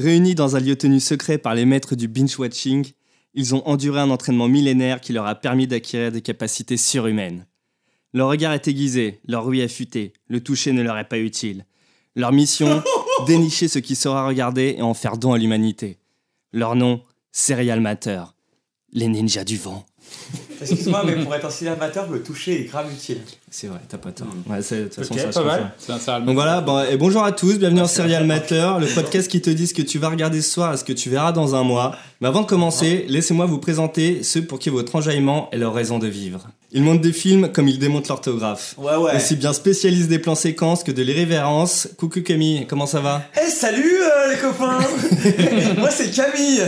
[0.00, 2.90] Réunis dans un lieu tenu secret par les maîtres du binge-watching,
[3.34, 7.44] ils ont enduré un entraînement millénaire qui leur a permis d'acquérir des capacités surhumaines.
[8.14, 11.66] Leur regard est aiguisé, leur ouïe affûtée, le toucher ne leur est pas utile.
[12.16, 12.82] Leur mission,
[13.26, 15.98] dénicher ce qui sera regardé et en faire don à l'humanité.
[16.54, 18.22] Leur nom, Serial Matter,
[18.94, 19.84] les ninjas du vent.
[20.62, 23.16] Excuse-moi, mais pour être un cinéma amateur, le toucher est grave utile.
[23.50, 24.26] C'est vrai, t'as pas tort.
[24.46, 26.24] Ouais, c'est- de toute façon, Ok, ça pas se mal.
[26.26, 28.26] Donc voilà, bon, et bonjour à tous, bienvenue en Merci, Serial.
[28.26, 30.84] Matter, le podcast qui te dit ce que tu vas regarder ce soir et ce
[30.84, 31.96] que tu verras dans un mois.
[32.20, 35.98] Mais avant de commencer, laissez-moi vous présenter ceux pour qui votre enjaillement est leur raison
[35.98, 36.46] de vivre.
[36.72, 38.74] Ils montent des films comme ils démontent l'orthographe.
[38.76, 39.16] Ouais, ouais.
[39.16, 41.88] Aussi bien spécialistes des plans séquences que de l'irrévérence.
[41.96, 43.22] Coucou Camille, comment ça va?
[43.42, 44.78] Eh, salut euh, les copains
[45.78, 46.60] Moi, c'est Camille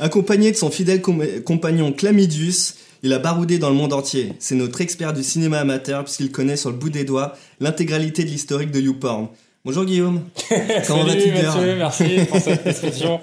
[0.00, 4.32] Accompagné de son fidèle com- compagnon Chlamydius, il a baroudé dans le monde entier.
[4.38, 8.30] C'est notre expert du cinéma amateur puisqu'il connaît sur le bout des doigts l'intégralité de
[8.30, 9.28] l'historique de YouPorn.
[9.64, 10.22] Bonjour Guillaume.
[10.86, 13.20] Comment Salut vas-tu bien Mathieu, merci pour cette description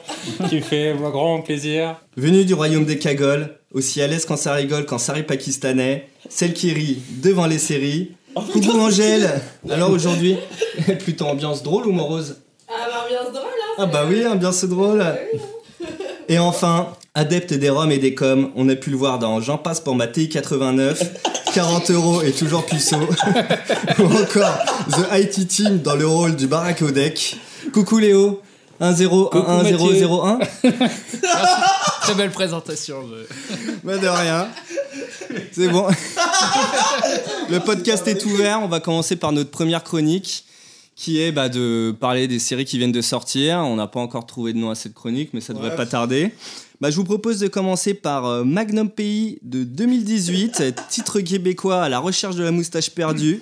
[0.49, 1.95] qui fait un grand plaisir.
[2.17, 6.07] Venu du royaume des cagoles, aussi à l'aise quand ça rigole quand ça rit pakistanais,
[6.29, 8.11] celle qui rit devant les séries.
[8.51, 10.35] Coucou Angèle Alors aujourd'hui,
[10.99, 12.37] plutôt ambiance drôle ou morose?
[12.67, 15.05] Ah bah ambiance drôle hein Ah bah oui, ambiance drôle
[16.27, 19.57] Et enfin, adepte des roms et des coms, on a pu le voir dans J'en
[19.57, 21.01] passe pour ma TI 89,
[21.53, 22.97] 40 euros et toujours puceau,
[23.99, 24.57] ou encore
[24.91, 27.37] The IT Team dans le rôle du Barack Odek.
[27.73, 28.41] Coucou Léo
[28.81, 30.39] 1-0, 1-1-0-0-1
[32.01, 32.97] Très belle présentation.
[33.09, 34.47] je- Bah de rien.
[35.53, 35.87] C'est bon.
[37.49, 38.59] Le podcast est ouvert.
[38.61, 40.45] On va commencer par notre première chronique
[40.95, 43.57] qui est bah, de parler des séries qui viennent de sortir.
[43.59, 45.75] On n'a pas encore trouvé de nom à cette chronique, mais ça devrait Ouais.
[45.75, 46.31] pas tarder.
[46.81, 51.89] Bah, je vous propose de commencer par euh, Magnum Pays de 2018, titre québécois à
[51.89, 53.41] la recherche de la moustache perdue.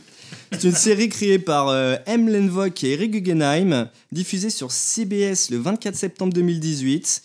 [0.51, 2.27] C'est une série créée par euh, M.
[2.27, 7.21] Lenvock et Eric Guggenheim, diffusée sur CBS le 24 septembre 2018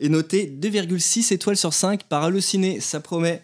[0.00, 3.42] et notée 2,6 étoiles sur 5 par Allociné, ça promet.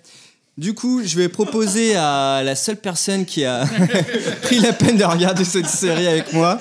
[0.56, 3.64] Du coup, je vais proposer à la seule personne qui a
[4.42, 6.60] pris la peine de regarder cette série avec moi,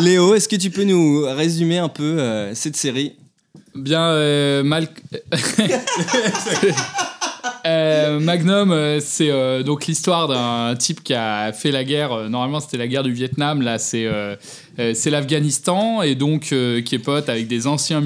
[0.00, 3.14] Léo, est-ce que tu peux nous résumer un peu euh, cette série?
[3.74, 4.88] Bien, euh, mal.
[7.66, 9.30] Euh, Magnum, c'est
[9.64, 12.28] donc l'histoire d'un type qui a fait la guerre.
[12.28, 13.62] normalement, c'était la guerre du Vietnam.
[13.62, 14.06] Là, c'est
[14.76, 18.02] c'est l'Afghanistan et donc qui est pote avec des anciens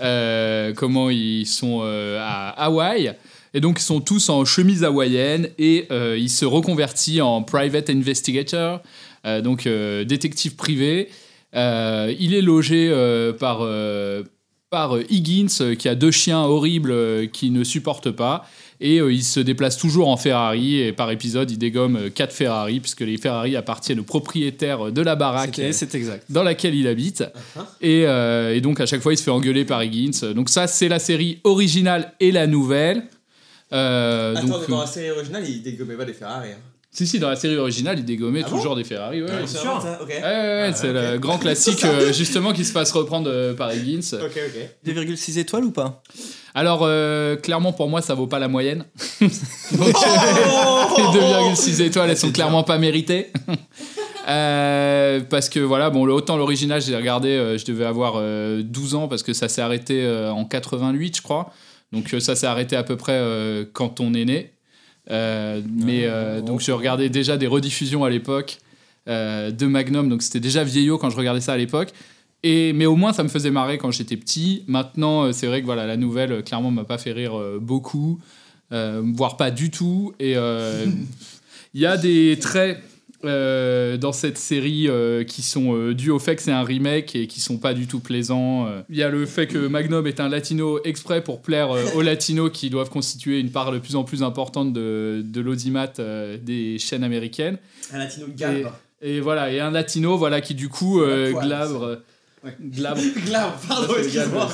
[0.00, 3.14] euh, comment ils sont à Hawaï.
[3.56, 7.88] Et donc, ils sont tous en chemise hawaïenne et euh, il se reconvertit en private
[7.88, 8.82] investigator,
[9.24, 11.08] euh, donc euh, détective privé.
[11.54, 12.92] Il est logé
[13.40, 13.66] par,
[14.68, 18.46] par Higgins, qui a deux chiens horribles qui ne supportent pas.
[18.78, 20.80] Et il se déplace toujours en Ferrari.
[20.80, 25.16] Et par épisode, il dégomme quatre Ferrari, puisque les Ferrari appartiennent au propriétaire de la
[25.16, 26.26] baraque C'est exact.
[26.28, 27.24] dans laquelle il habite.
[27.80, 30.34] et, euh, et donc, à chaque fois, il se fait engueuler par Higgins.
[30.34, 33.04] Donc, ça, c'est la série originale et la nouvelle.
[33.72, 36.50] Euh, Attends, donc, dans la série originale, il dégommait pas des Ferrari.
[36.52, 36.58] Hein.
[36.90, 39.22] si, si, dans la série originale, il dégommait Ah bon toujours des Ferrari.
[39.22, 39.42] ouais, ouais.
[39.46, 40.08] C'est ça Ok.
[40.08, 43.72] Ouais, ouais, ouais, c'est le grand classique, euh, justement, qui se fasse reprendre euh, par
[43.72, 44.00] Higgins.
[44.14, 44.38] Ok,
[44.86, 44.94] ok.
[44.94, 46.02] 2,6 étoiles ou pas?
[46.54, 48.84] Alors, euh, clairement, pour moi, ça vaut pas la moyenne.
[49.20, 49.30] Donc,
[50.96, 53.30] les 2,6 étoiles, elles sont clairement pas méritées.
[54.28, 58.94] Euh, parce que voilà, bon, autant l'original, j'ai regardé, euh, je devais avoir euh, 12
[58.96, 61.52] ans parce que ça s'est arrêté euh, en 88, je crois.
[61.92, 64.52] Donc euh, ça s'est arrêté à peu près euh, quand on est né.
[65.10, 68.58] Euh, mais euh, donc je regardais déjà des rediffusions à l'époque
[69.06, 71.92] de Magnum, donc c'était déjà vieillot quand je regardais ça à l'époque.
[72.42, 74.64] Et, mais au moins ça me faisait marrer quand j'étais petit.
[74.66, 78.18] Maintenant c'est vrai que voilà la nouvelle clairement m'a pas fait rire beaucoup,
[78.70, 80.12] voire pas du tout.
[80.18, 80.32] Et
[81.74, 82.82] il y a des traits
[83.24, 87.16] euh, dans cette série euh, qui sont euh, dus au fait que c'est un remake
[87.16, 88.66] et qui sont pas du tout plaisants.
[88.66, 92.02] Euh, Il y a le fait que Magnum est un latino exprès pour plaire aux
[92.02, 95.88] latinos qui doivent constituer une part de plus en plus importante de, de l'audimat
[96.42, 97.58] des chaînes américaines.
[97.92, 98.68] Un latino galbe.
[99.02, 101.00] Et voilà, et un latino voilà, qui du coup
[101.32, 101.98] glabre.
[102.60, 103.00] Glabre.
[103.26, 104.48] Glabre, pardon, excuse-moi.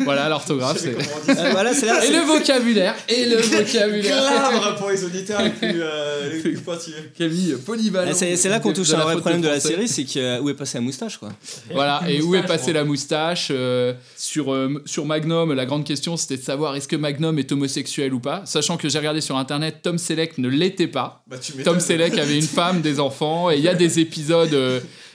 [0.00, 0.78] Voilà l'orthographe.
[0.78, 0.96] C'est-.
[0.96, 2.04] Euh, Voilà, c'est là.
[2.06, 2.94] Et le vocabulaire.
[3.08, 4.16] Et le vocabulaire.
[4.16, 7.10] Glabre pour les auditeurs les plus, euh, les plus pointilleux.
[7.18, 8.10] Camille, polyvalent.
[8.10, 10.18] Ah, C'est c'est là qu'on touche à un vrai problème de la série, c'est que
[10.18, 11.30] euh, où est passée la moustache quoi.
[11.72, 16.36] Voilà, et où est passée la moustache euh, sur, sur Magnum, la grande question c'était
[16.36, 18.42] de savoir est-ce que Magnum est homosexuel ou pas.
[18.44, 21.22] Sachant que j'ai regardé sur internet, Tom Selleck ne l'était pas.
[21.26, 21.36] Bah.
[21.64, 24.56] Tom Selleck avait une femme, des enfants, et il y a des épisodes.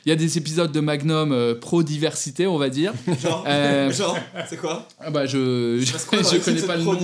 [0.06, 2.94] Il y a des épisodes de Magnum euh, pro-diversité, on va dire.
[3.21, 4.18] Genre, Euh, genre,
[4.50, 6.98] c'est quoi Ah bah je, je, connais pas le nom.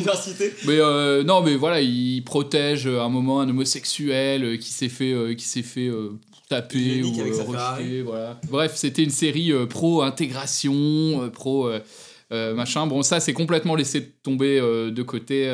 [0.65, 5.35] Mais euh, non, mais voilà, il protège à un moment un homosexuel qui s'est fait,
[5.37, 5.91] qui s'est fait,
[6.49, 8.01] Yannick ou Ferrari.
[8.01, 8.39] voilà.
[8.49, 11.69] Bref, c'était une série euh, pro intégration, pro
[12.31, 12.87] machin.
[12.87, 15.53] Bon, ça c'est complètement laissé tomber de côté.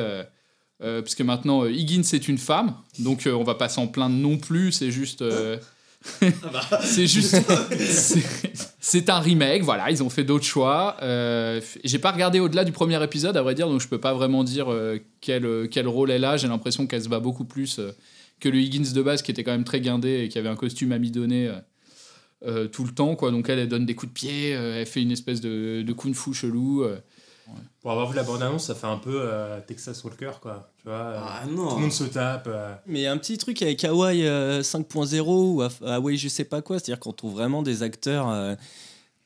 [1.04, 4.92] puisque maintenant Higgins c'est une femme, donc on va pas s'en plaindre non plus, c'est
[4.92, 5.24] juste.
[6.24, 6.30] Euh,
[6.84, 7.36] c'est juste.
[8.80, 10.98] c'est- un remake, voilà, ils ont fait d'autres choix.
[11.02, 14.14] Euh, J'ai pas regardé au-delà du premier épisode, à vrai dire, donc je peux pas
[14.14, 16.38] vraiment dire euh, quel, euh, quel rôle elle a.
[16.38, 17.80] J'ai l'impression qu'elle se bat beaucoup plus
[18.40, 20.56] que le Higgins de base, qui était quand même très guindé et qui avait un
[20.56, 21.54] costume amidonné euh,
[22.46, 23.32] euh, tout le temps, quoi.
[23.32, 26.34] Donc elle, elle donne des coups de pied, elle fait une espèce de, de kung-fu
[26.34, 26.84] chelou.
[27.82, 30.70] Pour avoir vu la bande-annonce, ça fait un peu euh, Texas Walker, quoi.
[30.82, 31.78] Tu vois, euh, Ah tout le non.
[31.80, 32.48] monde se tape.
[32.48, 32.74] euh.
[32.88, 36.46] Mais il y a un petit truc avec Hawaii euh, 5.0 ou Hawaii je sais
[36.46, 38.56] pas quoi, c'est-à-dire qu'on trouve vraiment des acteurs euh,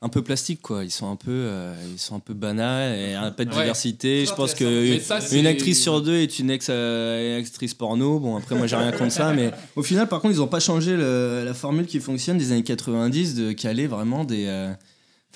[0.02, 3.14] un peu plastiques quoi, ils sont un peu euh, ils sont un peu banals et
[3.16, 3.58] un peu de Ouais.
[3.62, 4.26] diversité.
[4.26, 8.20] Je pense que ça, une actrice sur deux est une ex euh, actrice porno.
[8.20, 10.60] Bon après moi j'ai rien contre ça mais au final par contre ils ont pas
[10.60, 14.72] changé le- la formule qui fonctionne des années 90 de caler vraiment des euh,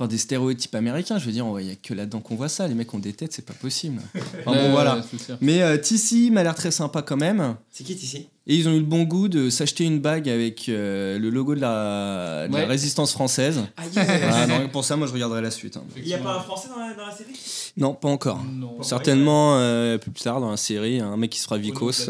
[0.01, 2.67] Enfin, des stéréotypes américains, je veux dire, il n'y a que là-dedans qu'on voit ça.
[2.67, 4.01] Les mecs ont des têtes, c'est pas possible.
[4.43, 4.99] Enfin, bon, voilà.
[5.41, 7.55] Mais euh, Tissi m'a l'air très sympa quand même.
[7.69, 10.67] C'est qui ici Et ils ont eu le bon goût de s'acheter une bague avec
[10.67, 12.65] euh, le logo de la, de la Ouais.
[12.65, 13.61] résistance française.
[13.77, 15.77] Ah, pour ça, moi je regarderai la suite.
[15.77, 15.83] hein.
[15.95, 17.33] Il y a pas un français dans la, dans la série?
[17.77, 18.43] Non, pas encore.
[18.43, 18.81] Non.
[18.81, 22.09] Certainement euh, plus tard dans la série, un mec qui sera vicose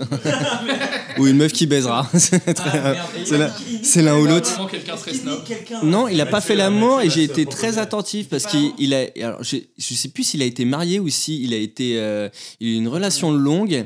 [1.20, 2.10] ou une meuf qui baisera.
[2.18, 2.94] C'est Ah,
[3.84, 4.58] c'est l'un ou l'autre.
[5.84, 9.06] Non, il a pas fait l'amour et j'ai été très attentif parce qu'il a.
[9.22, 12.00] Alors, je, je sais plus s'il a été marié ou si il a été.
[12.00, 12.30] euh,
[12.62, 13.86] il a eu une relation longue,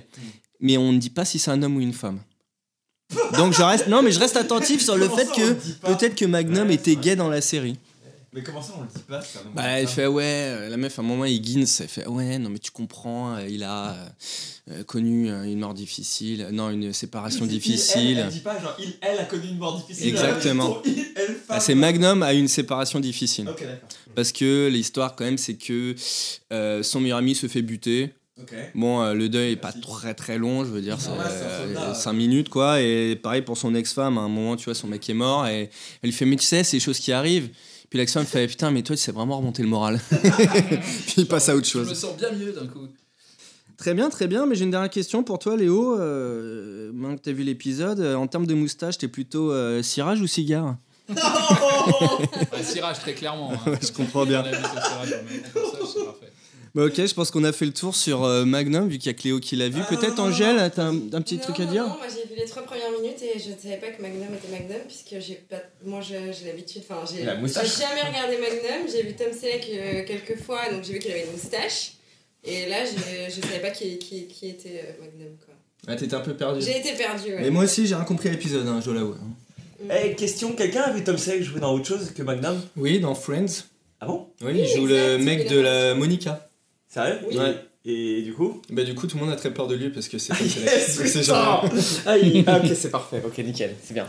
[0.62, 2.20] mais on ne dit pas si c'est un homme ou une femme.
[3.38, 3.88] Donc je reste.
[3.88, 5.54] Non, mais je reste attentif sur le fait que
[5.86, 7.78] peut-être que Magnum Ouais, était gay dans la série.
[8.34, 11.00] Mais comment ça on le dit pas ça Bah, elle fait ouais, euh, la meuf
[11.00, 13.96] à un moment Higgins, elle fait ouais, non mais tu comprends, euh, il a
[14.70, 18.18] euh, connu une mort difficile, non une séparation Il, difficile.
[18.18, 20.10] Elle, elle dit pas genre il, elle a connu une mort difficile.
[20.10, 20.82] Exactement.
[20.86, 21.36] Il, elle, femme.
[21.48, 23.48] Ah, c'est Magnum a eu une séparation difficile.
[23.48, 23.88] Ok, d'accord.
[24.16, 25.96] Parce que l'histoire quand même c'est que
[26.52, 28.14] euh, son meilleur ami se fait buter.
[28.74, 31.46] Bon, euh, le deuil est pas très très long, je veux dire, c'est Normal, c'est
[31.46, 31.94] un soldat.
[31.94, 32.82] 5 minutes quoi.
[32.82, 35.70] Et pareil pour son ex-femme, à un moment, tu vois, son mec est mort et
[36.02, 37.50] elle lui fait, mais tu sais, c'est des choses qui arrivent.
[37.90, 40.02] Puis l'ex-femme fait, putain, mais toi, tu sais vraiment remonter le moral.
[40.12, 41.98] Puis il passe à autre Je me chose.
[41.98, 42.88] sens bien mieux d'un coup.
[43.78, 45.98] Très bien, très bien, mais j'ai une dernière question pour toi, Léo.
[46.00, 50.20] Euh, maintenant que t'as vu l'épisode, euh, en termes de moustache, t'es plutôt euh, cirage
[50.22, 50.76] ou cigare?
[51.10, 53.54] Un cirage très clairement.
[53.54, 53.74] hein.
[53.82, 54.44] Je comprends bien.
[54.44, 55.60] Cirage, mais ça,
[55.94, 56.32] c'est parfait.
[56.76, 59.16] Bah, ok, je pense qu'on a fait le tour sur euh, Magnum, vu qu'il y
[59.16, 59.80] a Cléo qui l'a vu.
[59.82, 62.28] Ah, Peut-être Angèle, t'as un, un petit Non, truc à non, dire Non, moi j'ai
[62.28, 65.26] vu les trois premières minutes et je ne savais pas que Magnum était Magnum puisque
[65.26, 65.62] j'ai pas.
[65.86, 66.82] Moi je- j'ai l'habitude.
[66.90, 68.88] Enfin, j'ai jamais regardé Magnum.
[68.92, 71.94] J'ai vu Tom Selleck euh, quelques fois donc j'ai vu qu'il avait une moustache.
[72.44, 75.54] Et là je savais pas qui, qui, qui était euh, Magnum quoi.
[75.88, 76.62] Ah, t'étais un peu perdu.
[76.62, 77.30] J'ai été perdue.
[77.36, 77.42] Ouais.
[77.42, 79.16] Mais moi aussi, j'ai rien compris à l'épisode, hein, je dois l'avouer.
[79.90, 82.60] Eh, question, quelqu'un a vu Tom Selleck jouer dans autre chose que Magnum?
[82.76, 83.64] Oui, dans Friends.
[84.02, 84.28] Ah bon?
[84.42, 86.50] Oui, il joue exact, le mec de la Monica.
[86.96, 87.38] Sérieux Oui.
[87.38, 87.56] Ouais.
[87.88, 90.08] Et du coup Bah du coup tout le monde a très peur de lui parce
[90.08, 91.70] que c'est Yes, genre-
[92.06, 93.22] Ah, il- ah, ok, c'est parfait.
[93.26, 94.08] Ok, nickel, c'est bien.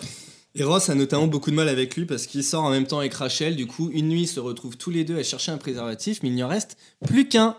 [0.54, 3.00] Et Ross a notamment beaucoup de mal avec lui parce qu'il sort en même temps
[3.00, 3.56] avec Rachel.
[3.56, 6.28] Du coup, une nuit, ils se retrouvent tous les deux à chercher un préservatif, mais
[6.30, 7.56] il n'y en reste plus qu'un.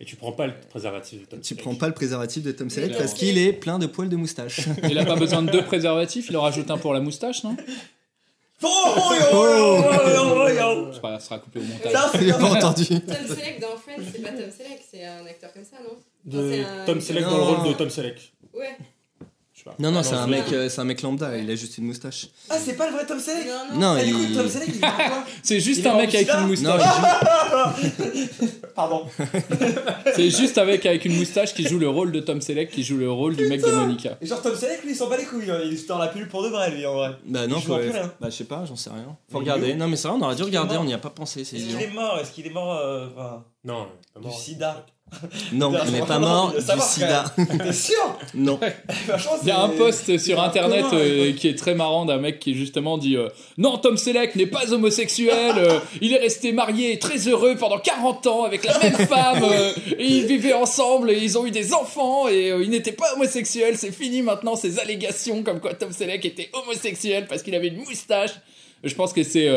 [0.00, 1.62] Et tu prends pas le préservatif de Tom Tu Selleck.
[1.64, 4.60] prends pas le préservatif de Tom Selleck parce qu'il est plein de poils de moustache.
[4.90, 7.56] Il a pas besoin de deux préservatifs, il en rajoute un pour la moustache, non
[8.62, 8.68] Oh,
[9.32, 10.48] oh, oh,
[11.02, 11.06] oh.
[11.14, 11.92] Je ça sera coupé au montage.
[11.92, 12.84] Ça, c'est pas entendu.
[12.86, 15.96] Tom Selleck dans Friends, c'est pas Tom Selleck, c'est un acteur comme ça, non?
[16.24, 17.56] De C'est un- Tom Selleck dans le Non.
[17.62, 18.32] rôle de Tom Selleck.
[18.54, 18.76] Ouais.
[19.66, 19.74] Pas.
[19.80, 21.36] Non, non, Ah c'est un mec, euh, c'est un mec lambda.
[21.36, 22.28] Il a juste une moustache.
[22.48, 23.80] Ah, c'est pas le vrai Tom Selleck Non, non.
[23.80, 24.14] Non, Ah, du il.
[24.28, 26.82] coup, Tom Selleck, il est quoi C'est juste Il est un mec avec une moustache.
[28.76, 29.06] Pardon.
[30.14, 32.96] C'est juste avec avec une moustache qui joue le rôle de Tom Selleck, qui joue
[32.96, 34.16] le rôle du mec de Monica.
[34.20, 35.50] Et genre, Tom Selleck, lui, il s'en bat les couilles.
[35.50, 35.60] hein.
[35.64, 37.10] Il se tord la pile pour de vrai, lui, en vrai.
[37.24, 37.74] Bah non, Il joue faut...
[37.74, 38.14] en plus, là.
[38.20, 39.04] Bah je sais pas, j'en sais rien.
[39.30, 39.70] Faut Mais regarder.
[39.70, 41.44] est Non mais c'est vrai, on aurait dû est regarder, on n'y a pas pensé,
[41.44, 44.26] c'est Est-ce qu'il est mort Est-ce qu'il est mort euh, enfin, Non, est pas du
[44.26, 44.38] mort.
[44.38, 44.86] sida?
[45.52, 47.32] Non, il n'est pas mort du sida.
[47.36, 48.58] T'es sûr Non.
[48.62, 52.18] Il y a c'est- un post c'est sur internet euh, qui est très marrant d'un
[52.18, 56.52] mec qui justement dit euh, Non, Tom Selleck n'est pas homosexuel, euh, il est resté
[56.52, 59.44] marié et très heureux pendant 40 ans avec la même femme,
[59.98, 63.78] et ils vivaient ensemble et ils ont eu des enfants et il n'était pas homosexuel.
[63.78, 67.78] C'est fini maintenant ces allégations comme quoi Tom Selleck était homosexuel parce qu'il avait une
[67.78, 68.32] moustache.
[68.82, 69.48] Je pense que c'est.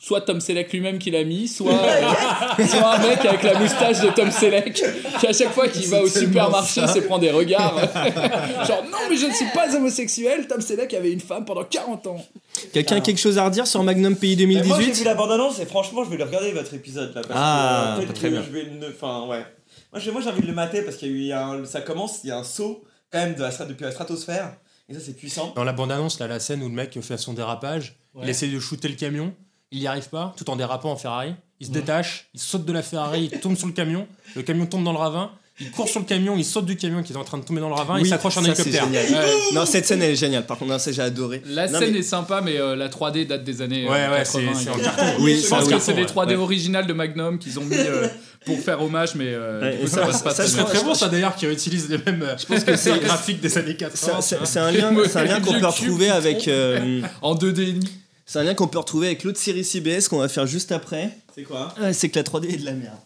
[0.00, 4.00] Soit Tom Selleck lui-même qui l'a mis, soit, euh, soit un mec avec la moustache
[4.00, 4.74] de Tom Selleck
[5.18, 7.76] qui à chaque fois qu'il va au supermarché se prend des regards.
[8.66, 12.06] Genre non mais je ne suis pas homosexuel, Tom Selleck avait une femme pendant 40
[12.06, 12.24] ans.
[12.72, 15.14] Quelqu'un a quelque chose à redire sur Magnum Pays Mais Moi, j'ai vu 2018 la
[15.14, 17.22] bande-annonce et franchement, je vais le regarder votre épisode là.
[17.26, 18.42] Parce Ah, que, euh, très que bien.
[18.42, 18.88] Je vais le.
[18.94, 19.44] Enfin, ouais.
[19.92, 21.64] Moi, j'ai moi, j'ai envie de le mater parce qu'il y a eu un.
[21.64, 24.56] Ça commence, il y a un saut quand même de la, depuis la stratosphère.
[24.88, 25.52] Et ça, c'est puissant.
[25.54, 28.58] Dans la bande-annonce, là, la scène où le mec fait son dérapage, il essaie de
[28.58, 29.34] shooter le camion,
[29.72, 31.34] il n'y arrive pas, tout en dérapant en Ferrari.
[31.60, 34.06] Il se détache, il saute de la Ferrari, il tombe sur le camion,
[34.36, 37.02] le camion tombe dans le ravin, il court sur le camion, il saute du camion
[37.02, 38.68] qui est en train de tomber dans le ravin, il s'accroche à un ça, c'est
[38.68, 39.10] hélicoptère.
[39.10, 39.34] Ouais.
[39.54, 40.46] Non, cette scène elle est géniale.
[40.46, 41.42] Par contre, non, ça j'ai adoré.
[41.46, 44.08] La Non, scène mais- est sympa, mais euh, la 3D date des années euh, Ouais,
[44.08, 44.52] ouais, 80.
[44.54, 44.84] c'est en également.
[44.84, 45.04] carton.
[45.18, 46.36] Oui, Je ça, pense que c'est des 3D Ouais.
[46.36, 48.06] originales de Magnum qu'ils ont mis euh,
[48.46, 50.52] pour faire hommage, mais euh, Ouais, ça, ça passe pas ça, bien.
[50.64, 53.58] C'est très bon ça d'ailleurs qui réutilise les mêmes je pense que c'est- graphiques des
[53.58, 54.20] années 80.
[54.20, 56.46] Ça- C'est un lien, c'est un lien qu'on peut retrouver avec.
[56.46, 57.90] euh, En 2D et demi.
[58.28, 61.18] C'est un lien qu'on peut retrouver avec l'autre série CBS qu'on va faire juste après.
[61.34, 61.74] C'est quoi?
[61.80, 62.98] Ouais, c'est que la 3D est de la merde.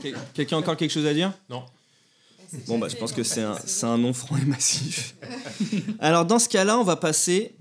[0.00, 1.32] Quel- Quelqu'un a encore quelque chose à dire?
[2.66, 5.14] Bon, bah, je pense que c'est un, c'est un nom franc et massif.
[5.98, 7.54] Alors, dans ce cas-là, on va passer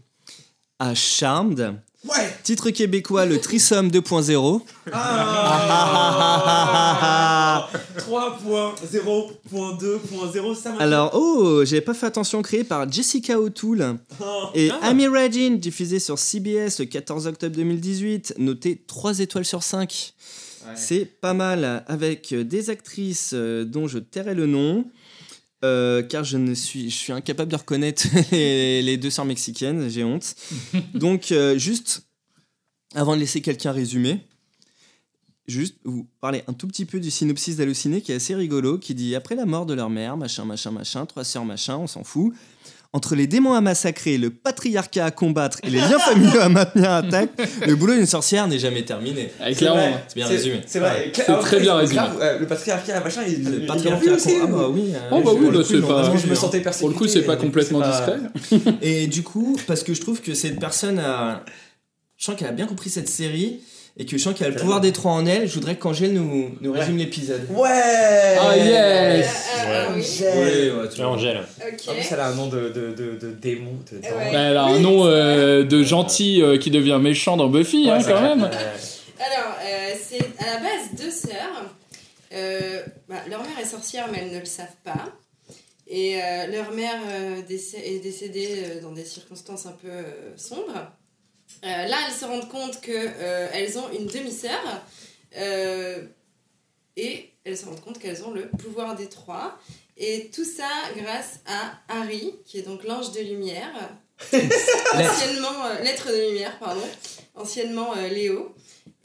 [0.79, 1.75] à Charmed.
[2.07, 2.33] Ouais.
[2.43, 4.61] Titre québécois, le Trisome 2.0.
[4.93, 6.37] Ah.
[7.97, 13.97] 3.0.2.0, ça m'a Alors, oh, j'avais pas fait attention, créé par Jessica O'Toole.
[14.55, 20.13] Et Amy Regine, diffusé sur CBS le 14 octobre 2018, noté 3 étoiles sur 5.
[20.75, 24.83] C'est pas mal, avec des actrices euh, dont je tairai le nom,
[25.63, 29.89] euh, car je, ne suis, je suis incapable de reconnaître les, les deux sœurs mexicaines,
[29.89, 30.35] j'ai honte.
[30.93, 32.07] Donc, euh, juste,
[32.93, 34.21] avant de laisser quelqu'un résumer,
[35.47, 38.93] juste vous parler un tout petit peu du synopsis d'Halluciné qui est assez rigolo, qui
[38.93, 42.03] dit après la mort de leur mère, machin, machin, machin, trois sœurs, machin, on s'en
[42.03, 42.33] fout.
[42.97, 46.89] Entre les démons à massacrer, le patriarcat à combattre et les liens familiaux à maintenir
[46.91, 49.29] intact, le boulot d'une sorcière n'est jamais terminé.
[49.39, 49.99] Ah, clairement.
[50.07, 50.61] C'est bien résumé.
[50.65, 51.11] C'est vrai.
[51.13, 52.01] C'est très bien résumé.
[52.01, 54.39] Grave, euh, le patriarcat, machin, il, Le il est patriarcat aussi.
[54.39, 54.51] combattre.
[54.51, 54.93] Ah bah oui.
[54.95, 57.35] euh, Oh, bah oui, bah, c'est pas- je me sentais Pour le coup, c'est pas
[57.35, 58.17] donc complètement discret.
[58.55, 58.73] hein.
[58.81, 61.43] Et du coup, parce que je trouve que cette personne a.
[62.17, 63.59] Je sens qu'elle a bien compris cette série
[63.99, 65.47] et que je sens qu'elle a le pouvoir des trois en elle.
[65.47, 67.47] Je voudrais qu'Angèle nous, nous résume l'épisode.
[67.49, 67.69] Ouais
[68.39, 69.47] Ah, yes.
[69.65, 69.89] Ah.
[69.91, 70.73] Angèle.
[70.75, 71.37] ouais, tu Ouais, Angèle.
[71.59, 71.81] Ok.
[71.89, 73.73] En plus, elle a un nom de, de, de, de démon.
[73.91, 74.31] De Ouais.
[74.31, 77.99] Bah, elle a un nom euh, de gentil euh, qui devient méchant dans Buffy, hein,
[78.05, 78.43] quand même.
[78.43, 81.65] Alors, euh, c'est à la base deux sœurs.
[82.33, 85.05] Euh, bah, leur mère est sorcière, mais elles ne le savent pas.
[85.89, 90.03] Et euh, leur mère euh, décé- est décédée euh, dans des circonstances un peu euh,
[90.35, 90.91] sombres.
[91.63, 94.61] Euh, là, elles se rendent compte qu'elles ont une demi-sœur.
[95.37, 96.01] euh,
[96.95, 99.57] et elles se rendent compte qu'elles ont le pouvoir des trois.
[99.97, 103.71] Et tout ça grâce à Harry, qui est donc l'ange de lumière.
[104.33, 106.81] anciennement, euh, l'être de lumière, pardon.
[107.35, 108.53] Anciennement euh, Léo.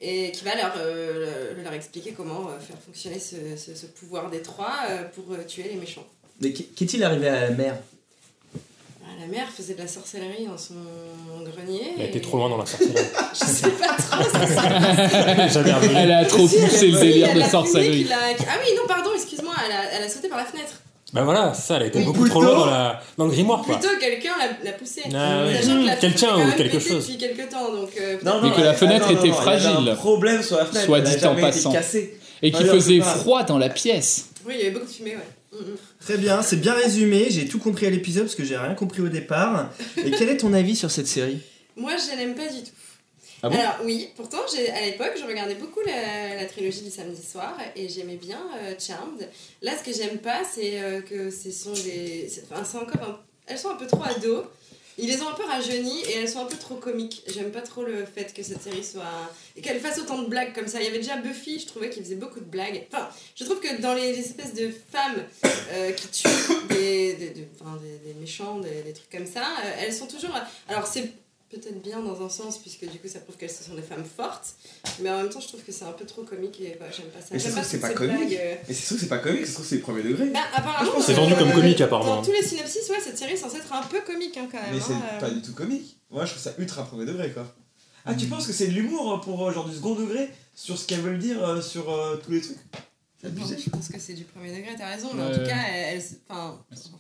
[0.05, 4.31] Et qui va leur, euh, leur expliquer comment euh, faire fonctionner ce, ce- ce pouvoir
[4.31, 6.05] des trois euh, pour euh, tuer les méchants.
[6.41, 7.77] Mais qu'est-il arrivé à la mère?
[9.21, 10.75] La mère faisait de la sorcellerie dans son
[11.45, 11.93] grenier.
[11.97, 12.95] Elle a été et- trop loin dans la sorcellerie.
[13.35, 14.23] Je sais pas trop,
[15.77, 15.95] revenu.
[15.97, 18.07] Elle a trop Si, poussé le délire de sorcellerie.
[18.11, 20.73] Ah oui, non, pardon, excuse-moi, elle a, elle a sauté par la fenêtre.
[21.13, 23.63] Bah voilà, ça, elle a été Oui, beaucoup trop loin dans, la, dans le grimoire
[23.63, 23.79] quoi.
[23.79, 24.33] Plutôt quelqu'un
[24.65, 25.03] l'a, poussée.
[25.15, 25.85] Ah oui.
[25.85, 27.07] La Quelqu'un ou quelque chose.
[27.07, 27.91] depuis quelque temps, donc...
[28.01, 29.89] euh, Non, Mais non, que la fenêtre ah, non, était y avait fragile.
[29.91, 30.87] un problème sur la fenêtre.
[30.87, 31.71] Soit dit en passant.
[31.73, 32.19] cassée.
[32.41, 34.31] Et qui Ouais, on faisait froid dans la pièce.
[34.47, 35.29] Oui, il y avait beaucoup de fumée, ouais.
[36.01, 37.27] Très bien, c'est bien résumé.
[37.31, 39.71] J'ai tout compris à l'épisode parce que j'ai rien compris au départ.
[40.05, 41.39] Et quel est ton avis sur cette série?
[41.77, 42.71] Moi, je n'aime pas du tout.
[43.45, 43.59] Ah bon?
[43.59, 47.89] Alors oui, pourtant à l'époque je regardais beaucoup la, la trilogie du samedi soir et
[47.89, 49.29] j'aimais bien euh, Charmed.
[49.63, 52.29] Là ce que j'aime pas c'est euh, que ce sont des...
[52.29, 53.19] c'est- Enfin c'est encore un-
[53.49, 54.45] Elles sont un peu trop ados.
[54.99, 57.23] Ils les ont un peu rajeunies et elles sont un peu trop comiques.
[57.27, 59.03] J'aime pas trop le fait que cette série soit...
[59.57, 60.81] Et qu'elle fasse autant de blagues comme ça.
[60.81, 62.87] Il y avait déjà Buffy, je trouvais qu'il faisait beaucoup de blagues.
[62.93, 65.25] Enfin, je trouve que dans les espèces de femmes
[65.73, 66.29] euh, qui tuent
[66.69, 70.39] des, enfin, des- méchants, des, des trucs comme ça, euh, elles sont toujours...
[70.69, 71.11] Alors c'est
[71.53, 74.55] peut-être bien dans un sens, puisque du coup ça prouve qu'elles sont des femmes fortes,
[75.01, 77.07] mais en même temps je trouve que c'est un peu trop comique et bah, j'aime
[77.07, 77.27] pas ça.
[77.31, 78.33] Mais ça J'aime se trouve, c'est pas comique.
[78.41, 78.55] euh.
[78.67, 80.31] Mais c'est sûr que c'est pas comique, c'est sûr que c'est premier degré.
[80.31, 82.23] Bah, apparemment, C'est vendu comme comique, Dans apparemment.
[82.23, 84.75] tous les synopsis, ouais, cette série est censée être un peu comique hein, quand même.
[84.75, 85.21] Mais c'est hein, euh.
[85.21, 85.97] pas du tout comique.
[86.11, 87.47] Moi, je trouve ça ultra premier degré, quoi.
[88.05, 90.87] Ah, tu penses que c'est de l'humour pour euh, genre du second degré sur ce
[90.89, 92.57] qu'elles veulent dire euh, sur euh, tous les trucs?
[92.73, 92.92] C'est
[93.25, 95.95] Non, je pense que c'est du premier degré, t'as raison, mais en tout cas, elles.
[95.99, 96.59] elles- Enfin,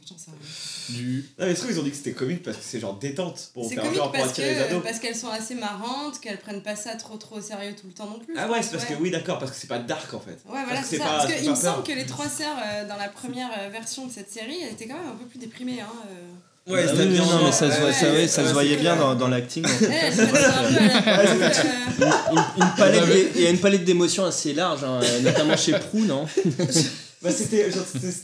[0.08, 0.96] j'en sais rien.
[0.96, 1.24] Du...
[1.38, 3.74] Non, mais ils ont dit que c'était comique parce que c'est genre détente pour C'est
[3.74, 4.82] faire comique genre pour les que- ados.
[4.84, 7.92] parce qu'elles sont assez marrantes, qu'elles prennent pas ça trop trop au sérieux tout le
[7.92, 8.34] temps non plus.
[8.38, 10.38] Ah ouais, c'est parce que oui, d'accord, parce que c'est pas dark en fait.
[10.48, 11.04] Ouais, voilà, c'est ça.
[11.04, 14.06] pas- Parce qu'il me semble que les trois sœurs euh, dans la première euh, version
[14.06, 15.80] de cette série, elles étaient quand même un peu plus déprimées.
[15.80, 16.30] Hein, euh.
[16.68, 18.94] Ouais, Ah oui, non, mais ça se, Ouais, ça, ouais, ouais, ça se voyait bien
[18.96, 19.64] dans, dans l'acting.
[19.64, 20.12] en fait.
[21.98, 23.02] Une, une palette,
[23.34, 26.26] il y a une palette d'émotions assez large, hein, notamment chez Prou, non?
[27.22, 27.70] Bah, c'était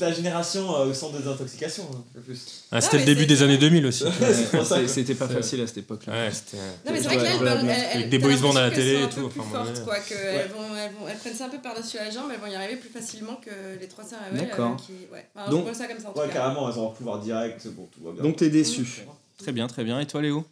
[0.01, 2.65] la génération euh, sans désintoxication, hein, le plus.
[2.73, 4.05] Ah, c'était le début des années 2000 aussi.
[4.89, 6.13] C'était pas facile à cette époque-là.
[6.13, 6.57] Ouais, c'était.
[6.57, 9.29] Non, mais c'est vrai qu'elles, des boys bands à la télé et sont tout, un
[9.29, 9.75] peu enfin, plus ouais.
[9.75, 12.31] fortes, quoi, que elles, vont, elles, vont, elles prennent ça un peu par-dessus la jambe,
[12.33, 13.51] elles vont y arriver plus facilement que
[13.81, 14.19] les trois sœurs.
[14.33, 14.73] D'accord.
[14.73, 15.27] euh, qui, ouais.
[15.35, 16.35] Enfin, Donc- ça comme ça en tout Ouais, cas.
[16.35, 18.23] carrément, elles ont un pouvoir direct, bon, tout va bien.
[18.23, 18.85] Donc t'es déçu.
[19.39, 20.01] Très bien, très bien.
[20.01, 20.45] Et toi, Léo?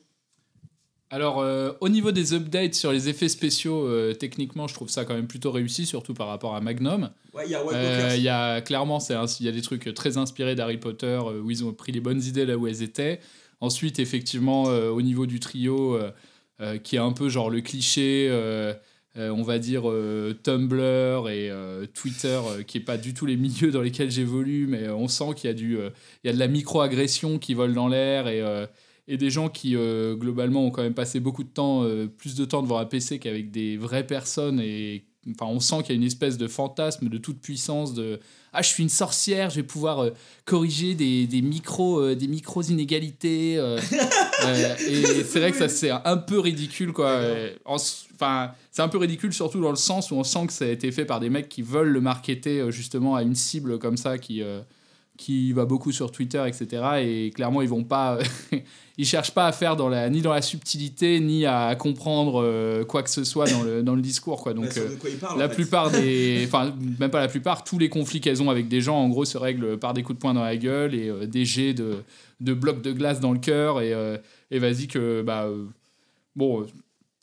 [1.10, 5.04] Alors, euh, au niveau des updates sur les effets spéciaux, euh, techniquement, je trouve ça
[5.04, 7.10] quand même plutôt réussi, surtout par rapport à Magnum.
[7.32, 10.16] Ouais, il y a White Euh, y a clairement, il y a des trucs très
[10.16, 13.20] inspirés d'Harry Potter où ils ont pris les bonnes idées là où elles étaient.
[13.60, 15.98] Ensuite, effectivement, au niveau du trio,
[16.82, 18.30] qui est un peu genre le cliché,
[19.14, 19.84] on va dire
[20.42, 21.50] Tumblr et
[21.94, 25.48] Twitter, qui est pas du tout les milieux dans lesquels j'évolue, mais on sent qu'il
[25.48, 28.42] y a du, il y a de la micro-agression qui vole dans l'air et
[29.08, 32.34] et des gens qui euh, globalement ont quand même passé beaucoup de temps, euh, plus
[32.34, 35.92] de temps devant un PC qu'avec des vraies personnes et enfin on sent qu'il y
[35.92, 38.20] a une espèce de fantasme de toute puissance de
[38.52, 40.10] ah je suis une sorcière je vais pouvoir euh,
[40.44, 43.78] corriger des, des micros euh, des micros inégalités euh,
[44.88, 47.20] et c'est vrai que ça c'est un peu ridicule quoi
[47.64, 50.68] enfin c'est un peu ridicule surtout dans le sens où on sent que ça a
[50.68, 54.18] été fait par des mecs qui veulent le marketer justement à une cible comme ça
[54.18, 54.42] qui
[55.16, 56.82] qui va beaucoup sur Twitter, etc.
[57.02, 58.18] Et clairement, ils vont pas,
[58.98, 62.84] ils cherchent pas à faire dans la, ni dans la subtilité, ni à comprendre euh,
[62.84, 64.54] quoi que ce soit dans le, dans le discours, quoi.
[64.54, 65.54] Donc, sur euh, la fait.
[65.54, 68.96] plupart des, enfin même pas la plupart, tous les conflits qu'elles ont avec des gens,
[68.96, 71.44] en gros, se règlent par des coups de poing dans la gueule et euh, des
[71.44, 71.96] jets de,
[72.40, 74.18] de blocs de glace dans le cœur et, euh,
[74.50, 75.48] et vas-y que bah
[76.34, 76.66] bon.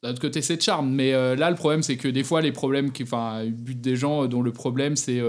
[0.02, 2.52] D'un autre côté, c'est de charme, mais là, le problème, c'est que des fois, les
[2.52, 5.22] problèmes enfin, butent des gens, dont le problème, c'est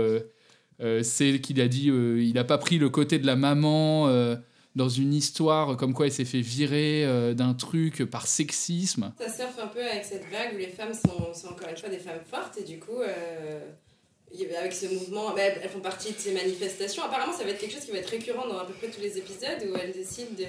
[0.80, 4.36] c'est qu'il a dit euh, il n'a pas pris le côté de la maman euh,
[4.74, 9.12] dans une histoire comme quoi il s'est fait virer euh, d'un truc par sexisme.
[9.18, 11.88] Ça surfe un peu avec cette vague où les femmes sont, sont encore une fois
[11.88, 13.60] des femmes fortes et du coup, euh,
[14.58, 17.04] avec ce mouvement, bah, elles font partie de ces manifestations.
[17.04, 19.00] Apparemment, ça va être quelque chose qui va être récurrent dans à peu près tous
[19.00, 20.44] les épisodes où elles décident de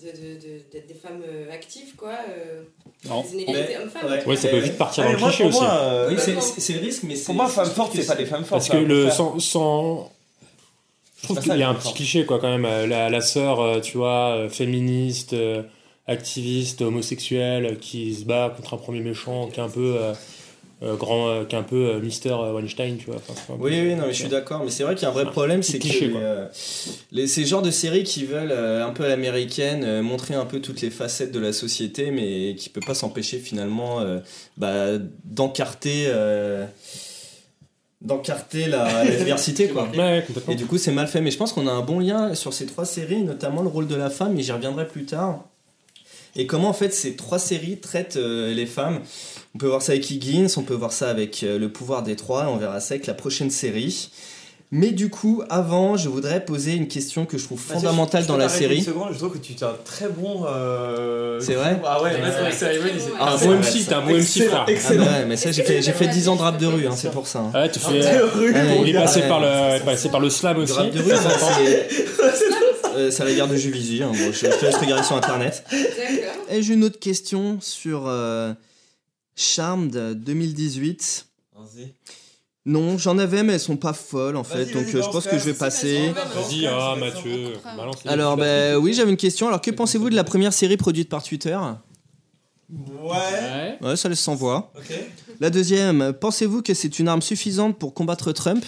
[0.00, 2.10] de- de- de- d'être des femmes euh, actives, quoi.
[2.28, 2.62] euh,
[3.08, 3.22] Non.
[3.22, 4.10] des inégalités Mais- hommes-femmes.
[4.10, 4.24] ouais.
[4.26, 5.60] Ouais, ça peut vite partir dans le cliché aussi.
[5.60, 7.24] moi, euh, Oui, c'est- le risque, mais c'est.
[7.26, 8.60] Pour moi, femme forte, c'est pas des femmes fortes.
[8.60, 10.12] Parce que faut le sans, sans-
[11.20, 11.96] je trouve qu'il y a un femmes petit fortes.
[11.96, 15.34] cliché quoi quand même la, la sœur tu vois féministe
[16.06, 19.98] activiste homosexuelle qui se bat contre un premier méchant qui est un peu
[20.82, 23.72] euh, grand euh, qui est un peu euh, Mister Weinstein tu vois Enfin, peu- Oui,
[23.82, 24.62] oui, non, mais je suis d'accord.
[24.64, 25.88] Mais c'est vrai qu'il y a un vrai problème, c'est que
[27.12, 30.80] les, ces genres de séries qui veulent un peu à l'américaine montrer un peu toutes
[30.80, 34.00] les facettes de la société, mais qui peut pas s'empêcher finalement
[34.56, 36.06] bah, d'encarter
[38.00, 39.88] d'encarter la, la diversité, quoi.
[39.96, 41.20] Ouais, Et du coup, c'est mal fait.
[41.20, 43.88] Mais je pense qu'on a un bon lien sur ces trois séries, notamment le rôle
[43.88, 45.44] de la femme, et j'y reviendrai plus tard.
[46.36, 49.00] Et comment, en fait, ces trois séries traitent euh, les femmes?
[49.54, 52.16] On peut voir ça avec Higgins, on peut voir ça avec euh, Le pouvoir des
[52.16, 54.10] trois, et on verra ça avec la prochaine série.
[54.70, 58.28] Mais du coup, avant, je voudrais poser une question que je trouve fondamentale je- je
[58.28, 58.76] dans la série.
[58.80, 60.44] Une seconde, je trouve que tu es un très bon.
[60.46, 61.80] euh, C'est vrai?
[61.86, 62.10] Ah ouais,
[62.52, 62.66] c'est-
[63.18, 65.04] Ah, un c'est bon MC t'es un bon MC Excellent, frère Ah excellent.
[65.06, 67.10] ouais, mais ça, j'ai fait, j'ai fait 10 ans de rap de rue, hein, c'est
[67.10, 67.38] pour ça.
[67.38, 67.50] hein.
[67.58, 69.28] ouais tu fais De rue, Ouais, il est passé Ouais.
[69.28, 71.88] par le passé par le slam aussi rap de rue, ça, c'est
[72.98, 74.02] euh, c'est la guerre de Juvisy.
[74.02, 74.10] hein.
[74.12, 75.64] Bon, je, je te laisse regarder sur internet.
[75.70, 76.42] D'accord.
[76.50, 78.52] Et j'ai une autre question sur euh,
[79.36, 81.26] Charmed 2018.
[81.56, 81.92] Vas-y.
[82.66, 85.38] Non, j'en avais, mais elles sont pas folles en fait, donc euh, je pense que
[85.38, 86.12] je vais passer.
[86.12, 89.48] vas-y ah Mathieu balance les- Alors, ben oui, j'avais une question.
[89.48, 91.58] Alors, que pensez-vous de la première série produite par Twitter?
[92.70, 93.78] Ouais.
[93.80, 93.96] Ouais.
[93.96, 94.70] Ça laisse sans voix.
[94.76, 94.94] Ok.
[95.40, 98.64] La deuxième, pensez-vous que c'est une arme suffisante pour combattre Trump?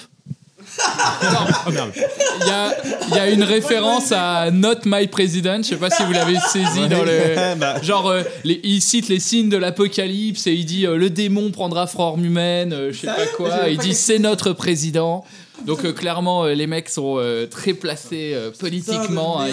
[1.68, 2.74] Il y a,
[3.08, 6.38] il y a une référence à Not My President, je sais pas si vous l'avez
[6.38, 7.20] saisi dans le.
[7.58, 11.10] Bah, Genre, euh, les- il cite les signes de l'apocalypse et il dit euh, le
[11.10, 13.68] démon prendra forme humaine, euh, je sais pas quoi.
[13.68, 15.24] Il dit c'est notre président.
[15.66, 19.42] Donc, euh, clairement, euh, les mecs sont euh, très placés euh, politiquement.
[19.42, 19.48] hein,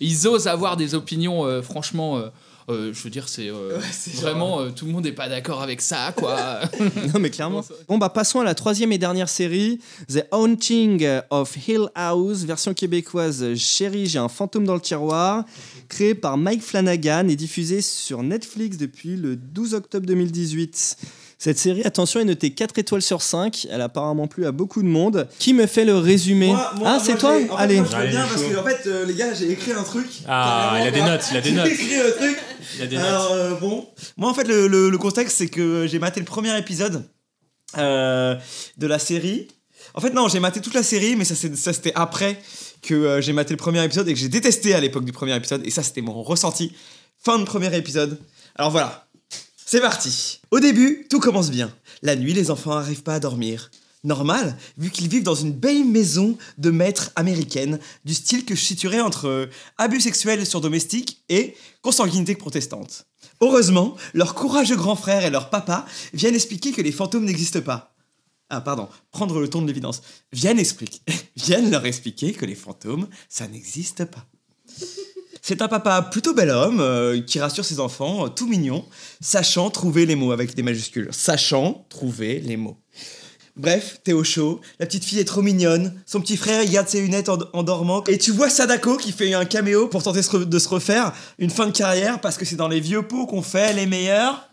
[0.00, 2.20] ils, osent avoir des opinions, euh, franchement.
[2.68, 3.78] Euh, je veux dire, c'est euh,
[4.16, 4.60] vraiment.
[4.60, 6.60] euh, tout le monde n'est pas d'accord avec ça, quoi.
[7.14, 7.64] non, mais clairement.
[7.88, 12.74] Bon, bah, passons à la troisième et dernière série The Haunting of Hill House, version
[12.74, 15.44] québécoise Chérie, j'ai un fantôme dans le tiroir,
[15.88, 20.96] créée par Mike Flanagan et diffusée sur Netflix depuis le 12 octobre 2018.
[21.42, 23.66] Cette série, attention, est notée 4 étoiles sur 5.
[23.70, 25.26] Elle a apparemment plu à beaucoup de monde.
[25.38, 27.76] Qui me fait le résumé Moi- moi- Ah, c'est toi j'ai- en fait, Allez.
[27.76, 29.82] moi, je veux Allez, bien parce que en fait, euh, les gars, j'ai écrit un
[29.82, 30.06] truc.
[30.28, 32.38] ah il a des notes il a des J'ai notes écrit un truc.
[32.76, 35.48] il a des notes Alors euh, bon, moi en fait le, le- le contexte c'est
[35.48, 37.04] que j'ai maté le premier épisode
[37.78, 38.36] euh,
[38.76, 39.48] de la série.
[39.94, 42.38] En fait non, j'ai maté toute la série, mais ça, c'était après
[42.82, 45.34] que euh, j'ai maté le premier épisode et que j'ai détesté à l'époque du premier
[45.34, 45.62] épisode.
[45.66, 46.72] Et ça c'était mon ressenti.
[47.22, 48.18] Fin de premier épisode.
[48.56, 49.06] Alors voilà,
[49.72, 50.40] c'est parti.
[50.50, 51.72] Au début, tout commence bien.
[52.02, 53.70] La nuit, les enfants arrivent pas à dormir.
[54.02, 58.64] Normal, vu qu'ils vivent dans une belle maison de maître américaine, du style que je
[58.64, 59.46] situerais entre euh,
[59.78, 63.06] abus sexuels sur domestique et consanguinité protestante.
[63.40, 67.94] Heureusement, leur courageux grand frère et leur papa viennent expliquer que les fantômes n'existent pas.
[68.48, 70.02] Ah, pardon, prendre le ton de l'évidence.
[70.32, 70.58] Viennent
[71.70, 74.26] leur expliquer que les fantômes, ça n'existe pas.
[75.42, 78.84] C'est un papa plutôt bel homme euh, qui rassure ses enfants, euh, tout mignon,
[79.20, 81.08] sachant trouver les mots avec des majuscules.
[81.12, 82.76] Sachant trouver les mots.
[83.56, 86.88] Bref, t'es au chaud, la petite fille est trop mignonne, son petit frère il garde
[86.88, 90.20] ses lunettes en, en dormant, et tu vois Sadako qui fait un caméo pour tenter
[90.20, 93.42] de se refaire une fin de carrière parce que c'est dans les vieux pots qu'on
[93.42, 94.48] fait les meilleurs.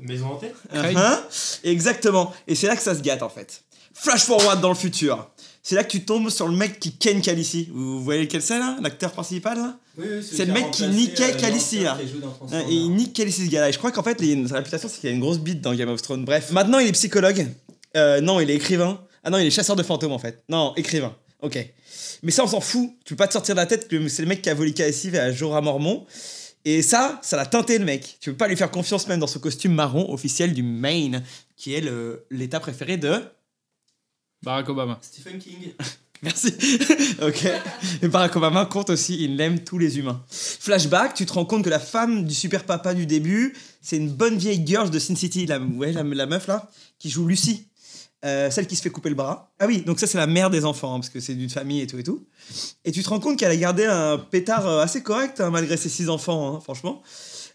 [0.00, 0.52] Maison hantée?
[0.74, 1.20] Hein
[1.64, 2.34] Exactement.
[2.48, 3.62] Et c'est là que ça se gâte en fait.
[3.94, 5.30] Flash forward dans le futur.
[5.62, 7.68] C'est là que tu tombes sur le mec qui ken Khaleesi.
[7.72, 9.78] Vous voyez lequel c'est là L'acteur principal là
[10.20, 11.96] C'est le mec qui niquait Khaleesi là.
[12.50, 13.68] Hein, Et il nique Khaleesi ce gars-là.
[13.68, 15.88] Et je crois qu'en fait, sa réputation, c'est qu'il a une grosse bite dans Game
[15.88, 16.24] of Thrones.
[16.24, 17.46] Bref, maintenant il est psychologue.
[17.96, 19.00] Euh, non, il est écrivain.
[19.22, 20.42] Ah non, il est chasseur de fantômes en fait.
[20.48, 21.14] Non, écrivain.
[21.42, 21.64] Ok.
[22.24, 22.90] Mais ça, on s'en fout.
[23.04, 24.72] Tu peux pas te sortir de la tête que c'est le mec qui a volé
[24.72, 26.06] Khaleesi à Jorah Mormont.
[26.64, 28.16] Et ça, ça l'a teinté le mec.
[28.20, 31.22] Tu peux pas lui faire confiance même dans ce costume marron officiel du Maine,
[31.56, 31.84] qui est
[32.30, 33.20] l'état préféré de.
[34.42, 34.98] Barack Obama.
[35.02, 35.72] Stephen King.
[36.22, 36.54] Merci.
[37.22, 37.48] ok.
[38.02, 40.22] Et Barack Obama compte aussi, il aime tous les humains.
[40.28, 44.10] Flashback, tu te rends compte que la femme du super papa du début, c'est une
[44.10, 47.66] bonne vieille girl de Sin City, la, ouais, la, la meuf là, qui joue Lucie.
[48.24, 49.52] Euh, celle qui se fait couper le bras.
[49.58, 51.80] Ah oui, donc ça c'est la mère des enfants, hein, parce que c'est d'une famille
[51.80, 52.24] et tout et tout.
[52.84, 55.76] Et tu te rends compte qu'elle a gardé un pétard euh, assez correct, hein, malgré
[55.76, 57.02] ses six enfants, hein, franchement.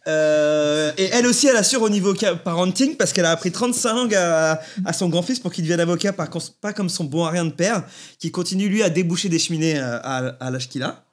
[0.08, 4.16] Euh, et elle aussi, elle assure au niveau parenting parce qu'elle a appris 35 langues
[4.16, 7.44] à, à son grand-fils pour qu'il devienne avocat, cons- pas comme son bon à rien
[7.46, 7.84] de père,
[8.20, 11.04] qui continue lui à déboucher des cheminées euh, à, à l'âge qu'il a.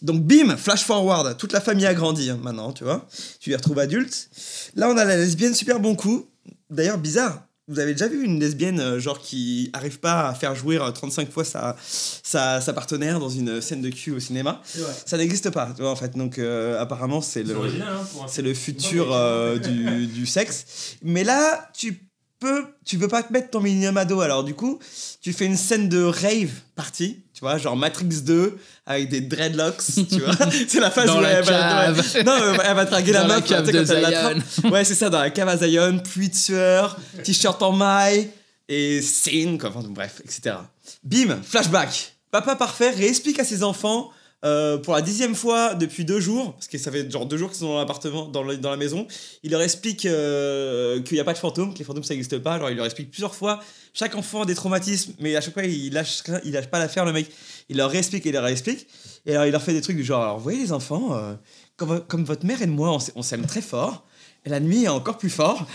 [0.00, 3.06] Donc bim, flash forward, toute la famille a grandi hein, maintenant, tu vois.
[3.38, 4.30] Tu les retrouves adultes.
[4.74, 6.26] Là, on a la lesbienne super bon coup.
[6.70, 7.42] D'ailleurs, bizarre.
[7.72, 10.90] Vous avez déjà vu une lesbienne euh, genre qui arrive pas à faire jouir euh,
[10.90, 14.60] 35 fois sa, sa, sa partenaire dans une scène de cul au cinéma?
[15.06, 16.14] Ça n'existe pas, tu vois, en fait.
[16.16, 17.56] Donc apparemment, apparemment, c'est le...
[17.56, 20.96] hein, C'est le futur euh, du, du sexe.
[21.02, 22.06] Mais là, tu
[22.42, 24.20] peux, tu veux pas te mettre ton minimum ado.
[24.20, 24.78] Alors du coup,
[25.20, 29.82] tu fais une scène de rave party, tu vois, genre Matrix 2 avec des dreadlocks,
[30.10, 30.34] tu vois.
[30.68, 32.24] C'est la phase Dans où la elle va, ouais.
[32.24, 32.32] non,
[32.64, 34.38] elle va draguer la meuf, quand elle l'attrape.
[34.70, 38.30] Ouais, c'est ça, dans la cave à Zion, pluie de sueur, t-shirt en maille
[38.68, 39.70] et scene, quoi.
[39.74, 40.56] Enfin, bref, etc.
[41.04, 42.14] Bim, flashback.
[42.30, 44.10] Papa parfait réexplique à ses enfants
[44.44, 47.50] euh, pour la dixième fois depuis deux jours, parce que ça fait genre deux jours
[47.50, 49.06] qu'ils sont dans l'appartement, dans, la maison,
[49.42, 52.38] il leur explique euh, qu'il n'y a pas de fantômes, que les fantômes ça n'existe
[52.38, 52.54] pas.
[52.54, 53.60] Alors il leur explique plusieurs fois.
[53.94, 57.04] Chaque enfant a des traumatismes, mais à chaque fois il lâche, il lâche pas l'affaire,
[57.04, 57.28] le mec.
[57.68, 58.86] Il leur réexplique et il leur réexplique.
[59.26, 61.34] Et alors il leur fait des trucs du genre, alors vous voyez les enfants, euh,
[61.76, 64.04] comme, vo- comme votre mère et moi, on s'aime très fort.
[64.44, 65.66] Et la nuit est encore plus fort.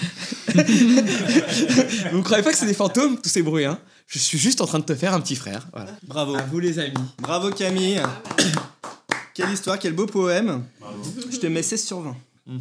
[2.11, 3.79] vous croyez pas que c'est des fantômes, tous ces bruits, hein?
[4.07, 5.67] Je suis juste en train de te faire un petit frère.
[5.73, 5.91] Voilà.
[6.05, 6.35] Bravo.
[6.35, 6.93] À vous les amis.
[7.19, 8.01] Bravo Camille.
[9.33, 10.63] Quelle histoire, quel beau poème.
[11.31, 12.15] Je te mets 16 sur 20.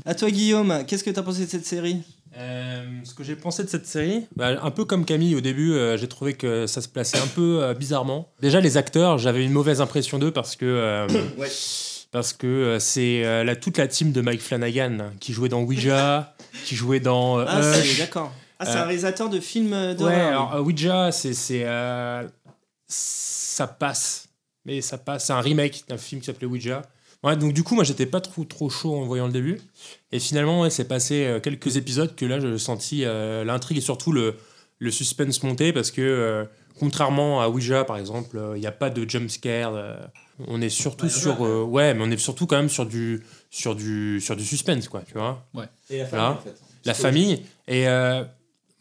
[0.05, 2.03] À toi Guillaume, qu'est-ce que t'as pensé de cette série?
[2.37, 5.73] Euh, ce que j'ai pensé de cette série, bah, un peu comme Camille au début,
[5.73, 8.29] euh, j'ai trouvé que ça se plaçait un peu euh, bizarrement.
[8.43, 11.07] Déjà les acteurs, j'avais une mauvaise impression d'eux parce que euh,
[11.39, 11.49] Ouais.
[12.11, 15.63] Parce que euh, c'est euh, la, toute la team de Mike Flanagan qui jouait dans
[15.63, 18.33] Ouija, qui jouait dans euh, Ah, c'est d'accord.
[18.59, 20.29] Ah, c'est un réalisateur de films Ouais, d'horreur.
[20.29, 21.65] alors euh, Ouija, c'est c'est
[22.89, 24.29] ça passe,
[24.65, 25.27] mais ça passe.
[25.27, 26.83] C'est un remake d'un film qui s'appelait Ouija.
[27.23, 29.59] Ouais, donc du coup, moi, j'étais pas trop trop chaud en voyant le début.
[30.13, 34.13] Et finalement, ouais, c'est passé quelques épisodes que là, je sentis euh, l'intrigue et surtout
[34.13, 34.37] le,
[34.79, 36.45] le suspense monter parce que euh,
[36.79, 39.75] contrairement à Ouija, par exemple, il n'y a pas de jump scare.
[39.75, 39.97] euh,
[40.49, 43.75] on est surtout sur euh, ouais, mais on est surtout quand même sur du sur
[43.75, 45.43] du sur du suspense, quoi, tu vois
[45.91, 46.31] Et la Voilà.
[46.33, 46.55] en fait.
[46.85, 47.43] la famille.
[47.69, 48.23] Et euh,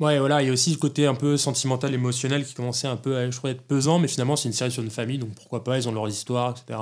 [0.02, 2.98] ouais, voilà, il y a aussi le côté un peu sentimental, émotionnel qui commençait un
[2.98, 5.30] peu à, je crois, être pesant, mais finalement, c'est une série sur une famille, donc
[5.36, 6.80] pourquoi pas, ils ont leurs histoires, etc.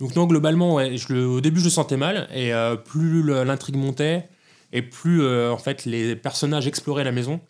[0.00, 3.22] Donc, non, globalement, ouais, je le- au début, je le sentais mal, et euh, plus
[3.22, 4.28] l'intrigue montait,
[4.72, 7.40] et plus, euh, en fait, les personnages exploraient la maison.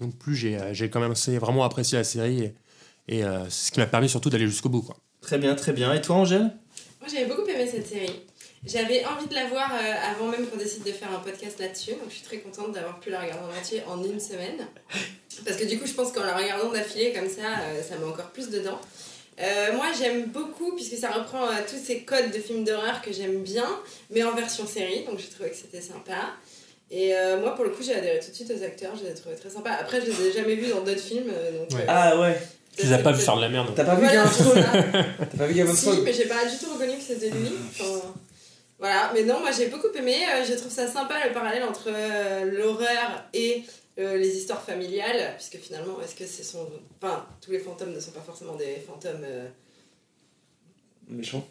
[0.00, 2.54] Donc, plus j'ai euh, j'ai quand même assez- vraiment apprécié la série, et,
[3.08, 4.96] et, euh, c'est ce qui m'a permis surtout d'aller jusqu'au bout, quoi.
[5.20, 5.92] Très bien, très bien.
[5.94, 6.50] Et toi Angèle?
[7.00, 8.22] Moi, j'avais beaucoup aimé cette série.
[8.66, 11.90] J'avais envie de la voir euh, avant même qu'on décide de faire un podcast là-dessus.
[11.92, 14.66] Donc, je suis très contente d'avoir pu la regarder en entier en une semaine.
[15.44, 18.04] Parce que du coup, je pense qu'en la regardant d'affilée comme ça, euh, ça met
[18.06, 18.80] encore plus dedans.
[19.40, 23.12] Euh, moi, j'aime beaucoup, puisque ça reprend euh, tous ces codes de films d'horreur que
[23.12, 23.68] j'aime bien,
[24.10, 25.04] mais en version série.
[25.04, 26.32] Donc, j'ai trouvé que c'était sympa.
[26.90, 28.94] Et euh, moi, pour le coup, j'ai adhéré tout de suite aux acteurs.
[28.96, 29.72] Je les ai trouvés très sympas.
[29.72, 31.30] Après, je les ai jamais vus dans d'autres films.
[31.32, 31.80] euh, donc, Ouais.
[31.82, 32.38] euh, Ah ouais.
[32.76, 33.72] Tu les as pas vu faire de la merde.
[33.74, 34.64] T'as pas vu Voilà, Game of Thrones.
[35.30, 37.30] T'as pas vu Game of Si, Thrones mais j'ai pas du tout reconnu que c'était
[37.30, 37.48] lui.
[37.70, 38.14] Enfin,
[38.78, 40.16] voilà, mais non, moi j'ai beaucoup aimé.
[40.28, 43.62] euh, je trouve ça sympa le parallèle entre euh, l'horreur et
[44.00, 46.68] euh, les histoires familiales, puisque finalement, est-ce que ce sont.
[47.00, 49.22] Enfin, tous les fantômes ne sont pas forcément des fantômes.
[49.24, 49.46] euh,
[51.08, 51.46] Méchant.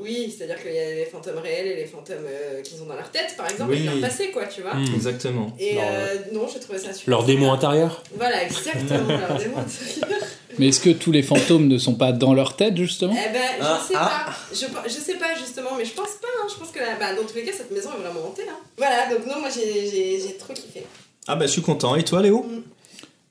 [0.00, 2.94] Oui, c'est-à-dire qu'il y a les fantômes réels et les fantômes euh, qu'ils ont dans
[2.94, 3.80] leur tête, par exemple, Oui.
[3.82, 4.74] et leur passé, quoi, tu vois.
[4.74, 4.94] Hmm.
[4.94, 5.54] Exactement.
[5.58, 7.10] Et Leur, euh, non, j'ai trouvé ça super.
[7.10, 10.18] Leur démon intérieur Voilà, exactement, leur démon intérieur.
[10.58, 13.40] Mais est-ce que tous les fantômes ne sont pas dans leur tête, justement Eh ben,
[13.58, 14.24] je Ah, sais ah.
[14.26, 14.32] pas.
[14.52, 16.28] Je, je sais pas, justement, mais je pense pas.
[16.42, 16.46] hein.
[16.52, 18.42] Je pense que, bah, dans tous les cas, cette maison est vraiment hantée.
[18.48, 18.56] Hein.
[18.76, 20.84] Voilà, donc non, moi, j'ai- trop kiffé.
[21.26, 21.94] Ah bah je suis content.
[21.94, 22.46] Et toi Léo?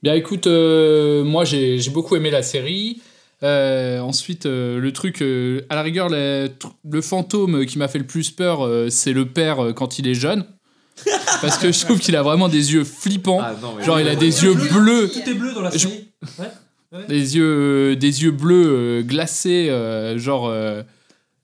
[0.03, 3.01] Bien écoute, euh, moi j'ai j'ai beaucoup aimé la série.
[3.43, 6.49] Euh, ensuite, euh, le truc, euh, à la rigueur, le,
[6.89, 10.07] le fantôme qui m'a fait le plus peur, euh, c'est le père euh, quand il
[10.07, 10.45] est jeune.
[11.41, 13.39] Parce que je trouve qu'il a vraiment des yeux flippants.
[13.41, 16.09] Ah, non, Genre, il a des yeux bleus, Tout est bleu dans la Je- série.
[17.07, 20.81] des yeux, des yeux bleus euh, glacés, euh, genre, euh,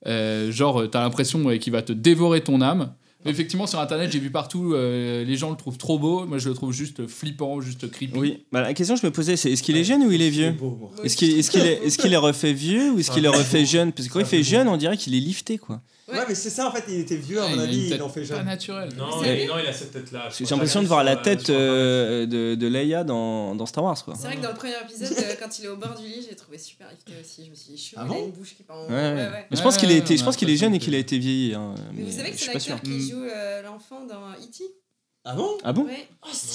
[0.08, 2.92] euh, genre, t'as l'impression ouais, qu'il va te dévorer ton âme.
[3.26, 6.26] Effectivement, sur internet, j'ai vu partout, euh, les gens le trouvent trop beau.
[6.26, 8.18] Moi, je le trouve juste flippant, juste creepy.
[8.18, 8.44] Oui.
[8.52, 10.30] Bah, la question que je me posais c'est est-ce qu'il est jeune ou il est
[10.30, 10.54] vieux.
[11.02, 13.64] Est-ce qu'il est, qu'il est, est, qu'il est refait vieux ou est-ce qu'il est refait
[13.64, 15.80] jeune Parce que quand il fait jeune, on dirait qu'il est lifté quoi.
[16.06, 18.10] Ouais, mais c'est ça en fait, il était vieux à mon il avis, il en
[18.10, 18.44] fait pas jeune.
[18.44, 18.90] naturel.
[18.94, 20.28] Non, lui non, il a cette tête-là.
[20.38, 24.12] J'ai l'impression de voir la tête euh, de, de Leia dans, dans Star Wars quoi.
[24.14, 26.26] C'est vrai que dans le premier épisode, euh, quand il est au bord du lit,
[26.28, 27.46] j'ai trouvé super lifté aussi.
[27.46, 28.24] Je me suis dit, chou, Ah il a bon?
[28.26, 28.86] une bouche qui part en.
[28.86, 29.46] Ouais, ouais.
[29.50, 30.78] Mais je pense qu'il a Ouais, été, je on a pense qu'il est jeune et
[30.78, 31.54] qu'il a été vieilli.
[31.54, 32.74] hein, Mais vous mais savez que je c'est suis pas sûr.
[32.74, 33.13] l'acteur qui Mm.
[33.22, 34.64] Euh, l'enfant dans E.T.
[35.26, 36.06] Ah bon Ah bon Ouais.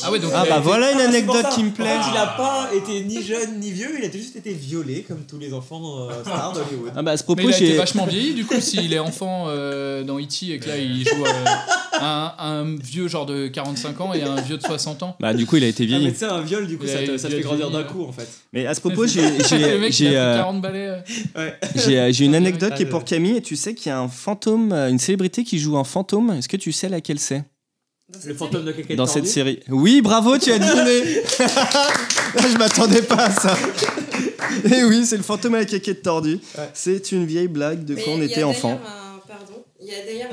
[0.03, 1.85] Ah ouais, donc Ah bah été- voilà une Ah, anecdote qui me plaît.
[1.97, 5.03] En fait, il a pas été ni jeune ni vieux, il a juste été violé
[5.07, 6.91] comme tous les enfants euh, stars d'Hollywood.
[6.95, 8.93] Ah bah à ce Mais propos il a été j'ai vachement vieilli du coup s'il
[8.93, 10.51] est enfant euh, dans E.T.
[10.53, 11.45] et que là il joue euh,
[12.01, 15.15] un, un vieux genre de 45 ans et un vieux de 60 ans.
[15.19, 16.13] bah du coup il a été Ah, mais vieilli.
[16.13, 18.11] tu sais, un viol, du coup, Il ça te, te fait grandir d'un coup en
[18.11, 18.27] fait.
[18.53, 21.03] Mais à ce propos j'ai j'ai mec j'ai il a pris 40 balais.
[21.75, 23.93] j'ai j'ai une anecdote Ah, qui est le- pour Camille et tu sais qu'il y
[23.93, 26.31] a un fantôme, euh, une célébrité qui joue un fantôme.
[26.31, 27.43] Est-ce que tu sais laquelle c'est?
[28.11, 31.21] Dans Le cette fantôme de quelqu'un dans cette série Oui, bravo, tu as deviné.
[32.51, 33.55] Je m'attendais pas à ça.
[34.65, 36.39] Et oui, c'est le fantôme à la caquette tordue.
[36.57, 36.69] Ouais.
[36.73, 38.69] C'est une vieille blague de Mais quand on il était enfant.
[38.69, 39.63] d'ailleurs un- Pardon.
[39.79, 40.29] Il y a d'ailleurs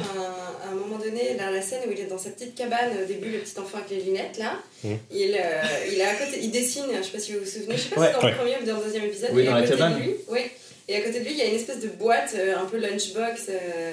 [0.71, 3.31] un, moment donné, dans la scène où il est dans sa petite cabane, au début,
[3.31, 4.97] le petit enfant avec les lunettes, là, Mhm.
[5.13, 5.63] il, euh,
[5.93, 7.89] il est à côté, il dessine, je sais pas si vous vous souvenez, je sais
[7.91, 8.31] pas Ouais, si c'est dans ouais.
[8.33, 9.99] le premier ou dans le deuxième épisode, Oui, et dans à la côté cabane.
[9.99, 10.41] de lui, oui,
[10.89, 12.79] et à côté de lui, il y a une espèce de boîte, euh, un peu
[12.79, 13.93] lunchbox, euh,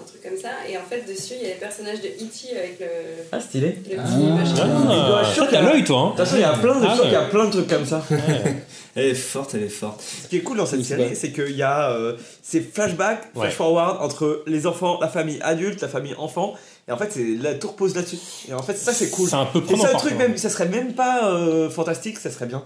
[0.00, 2.56] un truc comme ça, et en fait, dessus, il y a les personnages de E.T.
[2.58, 2.86] avec le,
[3.32, 3.68] Ah, stylé.
[3.68, 4.34] le petit Ah.
[4.34, 4.68] machin.
[4.88, 5.98] Ah, Je suis sûr t'as l'œil, toi.
[5.98, 6.04] Hein.
[6.04, 7.50] De toute façon, il y a plein de Ah choses, il y a plein de
[7.50, 8.04] trucs comme ça.
[8.98, 10.00] Elle est forte, elle est forte.
[10.22, 13.42] Ce qui est cool dans cette série, c'est qu'il y a euh, ces flashbacks, Ouais.
[13.42, 16.54] flash forward entre les enfants, la famille adulte, la famille enfant.
[16.88, 18.16] Et en fait, c'est la tout repose là-dessus.
[18.48, 19.28] Et en fait, ça c'est cool.
[19.28, 22.16] C'est un peu Et prenant ça, le truc même, ça serait même pas euh, fantastique,
[22.18, 22.64] ça serait bien.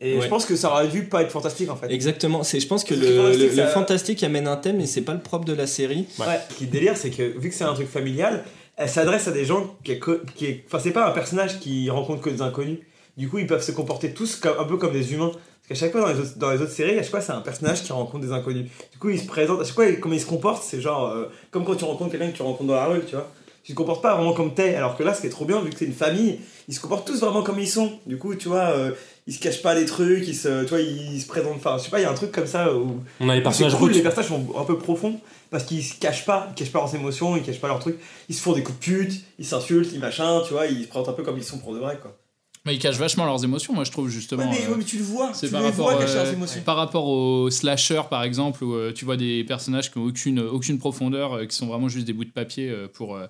[0.00, 0.22] Et Ouais.
[0.22, 1.90] je pense que ça aurait dû pas être fantastique en fait.
[1.90, 2.44] Exactement.
[2.44, 4.86] C'est, je pense que Le le, fantastique, le- le ça- fantastique amène un thème, mais
[4.86, 6.06] c'est pas le propre de la série.
[6.20, 6.26] Ouais.
[6.50, 8.44] Ce qui est délire, c'est que vu que c'est un truc familial,
[8.76, 11.58] elle s'adresse à des gens qui est, co- qui est- enfin c'est pas un personnage
[11.58, 12.78] qui rencontre que des inconnus.
[13.16, 15.32] Du coup, ils peuvent se comporter tous comme, un peu comme des humains.
[15.68, 17.32] Parce qu'à chaque fois dans les, autres, dans les autres séries, à chaque fois c'est
[17.32, 18.70] un personnage qui rencontre des inconnus.
[18.92, 21.24] Du coup, il se présente, à chaque fois, comment il se comporte, c'est genre euh,
[21.50, 23.28] comme quand tu rencontres quelqu'un que tu rencontres dans la rue, tu vois.
[23.68, 25.60] Tu te comportes pas vraiment comme t'es, alors que là, ce qui est trop bien,
[25.60, 27.92] vu que c'est une famille, ils se comportent tous vraiment comme ils sont.
[28.06, 28.92] Du coup, tu vois, euh,
[29.26, 31.56] ils se cachent pas les trucs, ils se, tu vois, ils se présentent.
[31.56, 33.42] Enfin, je sais pas, il y a un truc comme ça où On a les
[33.42, 36.72] personnages cool, les personnages sont un peu profonds parce qu'ils se cachent pas, ils cachent
[36.72, 37.98] pas leurs émotions, ils cachent pas leurs trucs.
[38.30, 40.88] Ils se font des coups de pute, ils s'insultent, ils machin, tu vois, ils se
[40.88, 42.16] présentent un peu comme ils sont pour de vrai quoi.
[42.64, 44.44] Mais ils cachent vachement leurs émotions, moi je trouve justement.
[44.44, 46.24] Ouais, mais, euh, ouais, mais tu le vois, C'est tu par rapport, vois cacher euh,
[46.24, 46.60] leurs émotions.
[46.62, 50.40] par rapport aux slasher par exemple, où euh, tu vois des personnages qui n'ont aucune,
[50.40, 53.26] aucune profondeur, euh, qui sont vraiment juste des bouts de papier euh, pour, euh,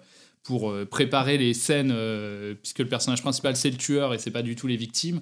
[0.48, 4.30] pour euh, préparer les scènes, euh, puisque le personnage principal c'est le tueur et c'est
[4.30, 5.20] pas du tout les victimes.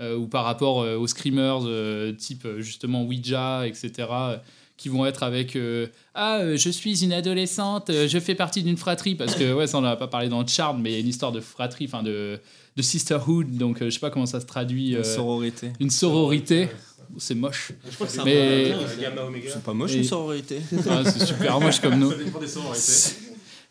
[0.00, 3.90] euh, ou par rapport euh, aux screamers euh, type justement Ouija, etc.
[4.10, 4.36] euh,
[4.76, 8.62] qui vont être avec euh, ah euh, je suis une adolescente euh, je fais partie
[8.62, 10.92] d'une fratrie parce que ouais ça on en a pas parlé dans Charmed mais il
[10.92, 12.38] y a une histoire de fratrie enfin de,
[12.76, 15.70] de sisterhood donc euh, je sais pas comment ça se traduit Une sororité.
[15.80, 16.68] une sororité
[17.16, 19.48] c'est moche Je crois que c'est un Mais- peu- Gamma Omega.
[19.50, 20.60] C'est pas moche une sororité.
[20.90, 22.82] Ah, c'est super moche comme nous Ça dépend des sororités.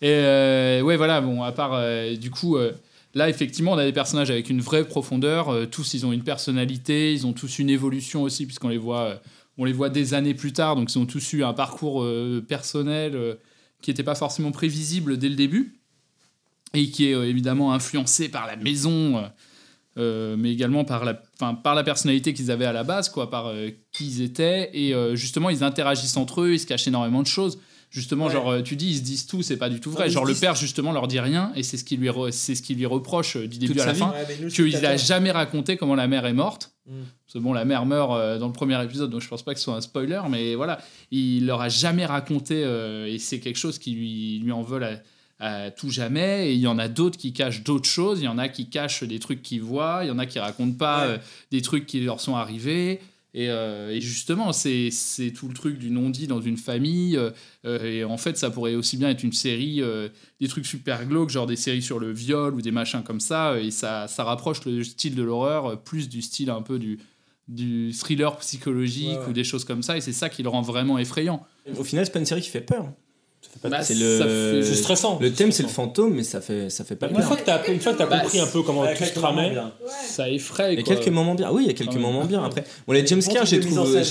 [0.05, 2.73] Et euh, ouais, voilà, bon, à part euh, du coup, euh,
[3.15, 5.49] là, effectivement, on a des personnages avec une vraie profondeur.
[5.49, 9.19] euh, tous, ils ont une personnalité, ils ont tous une évolution aussi, puisqu'on les voit,
[9.57, 10.75] les voit des années plus tard.
[10.75, 12.07] Donc, ils ont tous eu un parcours
[12.47, 13.17] personnel
[13.81, 15.79] qui n'était pas forcément prévisible dès le début
[16.75, 19.23] et qui est évidemment influencé par la maison.
[19.97, 23.51] mais également par la, par la personnalité qu'ils avaient à la base, quoi, par
[23.91, 24.69] qui ils étaient.
[24.77, 27.57] Et justement, ils interagissent entre eux, ils se cachent énormément de choses.
[27.95, 28.34] Justement, Ouais.
[28.34, 30.10] genre, euh, tu dis, ils se disent tout, c'est pas du tout vrai.
[30.10, 32.62] genre, le père, justement, leur dit rien, et c'est ce qui lui, re- c'est ce
[32.62, 34.12] qui lui reproche euh, du début Toute à la fin.
[34.41, 36.73] Ouais, Qu'il a jamais raconté comment la mère est morte.
[36.88, 36.91] Mm.
[37.25, 39.53] Parce que bon, la mère meurt euh, dans le premier épisode, donc je pense pas
[39.53, 40.79] que ce soit un spoiler, mais voilà,
[41.10, 44.81] il leur a jamais raconté, euh, et c'est quelque chose qui lui, lui en veut
[45.39, 48.27] à tout jamais, et il y en a d'autres qui cachent d'autres choses, il y
[48.27, 51.08] en a qui cachent des trucs qu'ils voient, il y en a qui racontent pas
[51.08, 51.13] Ouais.
[51.13, 51.17] euh,
[51.51, 52.99] des trucs qui leur sont arrivés.
[53.37, 54.89] Et, euh, et justement, c'est
[55.35, 57.17] tout le truc du non-dit dans une famille.
[57.17, 57.31] euh,
[57.65, 59.81] euh, et en fait, ça pourrait aussi bien être une série,
[60.39, 63.59] des trucs super glauques, genre des séries sur le viol ou des machins comme ça.
[63.59, 66.97] Et ça, ça rapproche le style de l'horreur plus du style un peu du,
[67.49, 69.29] du thriller psychologique Ouais, ouais.
[69.29, 69.97] ou des choses comme ça.
[69.97, 71.45] Et c'est ça qui le rend vraiment effrayant.
[71.77, 72.89] Au final, c'est pas une série qui fait peur.
[73.63, 75.17] Bah, c'est le- stressant.
[75.19, 77.25] Le thème, c'est le fantôme, mais ça fait, ça fait pas Une peur.
[77.25, 79.55] fois que t'as une fois que t'as Bah, compris un peu comment tout se tramait.
[80.07, 80.73] Ça effraie.
[80.73, 81.49] Il y a quelques moments bien.
[81.51, 82.43] Oui, il y a quelques moments bien.
[82.43, 83.59] Après, bon, les jumpscares, j'ai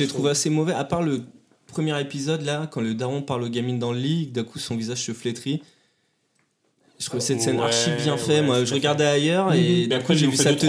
[0.09, 0.72] trouvé, assez mauvais.
[0.72, 1.22] À part le
[1.66, 4.76] premier épisode là, quand le daron parle aux gamines dans le lit, d'un coup son
[4.76, 5.61] visage se flétrit.
[7.05, 8.43] Je trouvais cette scène Ouais, archi bien ouais, faite.
[8.45, 10.67] Moi, je regardais ailleurs et Mais d'un après, coup j'ai vu ça teuter.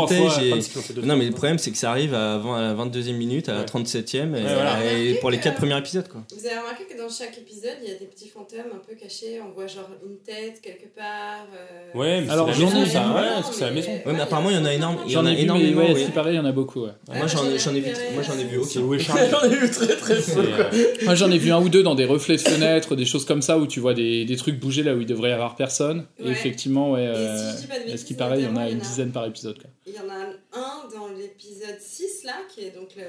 [0.94, 3.48] deux, Non, mais le problème, c'est que ça arrive à, 20 à la 22e minute,
[3.48, 3.66] à la Ouais.
[3.66, 4.78] 37e, et, Ouais, voilà.
[4.84, 5.44] et pour les Ouais.
[5.44, 6.08] 4 premiers épisodes.
[6.10, 6.24] Quoi.
[6.38, 8.96] Vous avez remarqué que dans chaque épisode, il y a des petits fantômes un peu
[9.02, 9.40] cachés.
[9.42, 11.46] On voit genre une tête quelque part.
[11.56, 13.00] euh, Ouais, mais Alors, c'est la j'en ai maison, vu, ça.
[13.08, 13.92] Ouais, mais- parce que c'est la maison.
[14.06, 15.38] Ouais, mais apparemment, il y en a énorme- il y en J'en a ai vu,
[15.38, 16.82] mais énormément, ouais, paraît, il y en a beaucoup.
[16.82, 18.70] moi, j'en ai, j'en ai vu, moi, j'en ai vu aucun.
[19.32, 21.06] J'en ai vu très très peu.
[21.06, 23.42] Moi, j'en ai vu un ou deux dans des reflets de fenêtres, des choses comme
[23.42, 26.06] ça, où tu vois des, des trucs bouger là où il devrait y avoir personne.
[26.20, 26.32] Et Ouais.
[26.32, 27.04] effectivement, ouais.
[27.04, 28.56] Et euh, si je dis pas de à ce bêtises, qui paraît, il y en
[28.58, 29.58] a une dizaine par épisode.
[29.60, 29.70] Quoi.
[29.88, 30.16] Il y en a
[30.58, 33.04] un dans l'épisode 6 là, qui est donc le.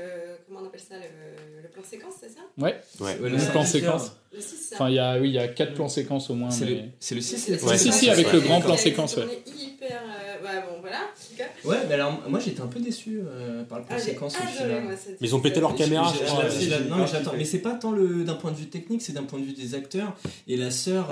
[0.47, 2.41] Comment on appelle ça Le, le plan séquence, c'est ça?
[2.59, 3.19] Ouais, Ouais.
[3.21, 4.13] Ouais, le plan séquence.
[4.35, 4.75] Le 6 ça.
[4.77, 6.51] Enfin, il y a, oui, il y a quatre plans séquences au moins.
[6.51, 8.61] C'est le, mais- c'est le 6 C'est- les c'est- Ouais, si, si, avec le grand
[8.61, 9.25] plan c'est séquence, ouais.
[9.47, 10.03] hyper.
[10.03, 10.99] euh, Ouais, bon, voilà.
[11.65, 14.47] Ouais, mais alors moi j'étais un peu déçu euh, par le plan Ah, séquence au
[14.47, 14.83] final.
[14.87, 16.49] Mais ils ont pété leur caméra, Je- je je- crois.
[16.49, 16.65] je- ouais.
[16.65, 19.03] je- j'ai non, mais j'attends, mais c'est pas tant le d'un point de vue technique,
[19.03, 20.15] c'est d'un point de vue des acteurs
[20.47, 21.11] et la sœur,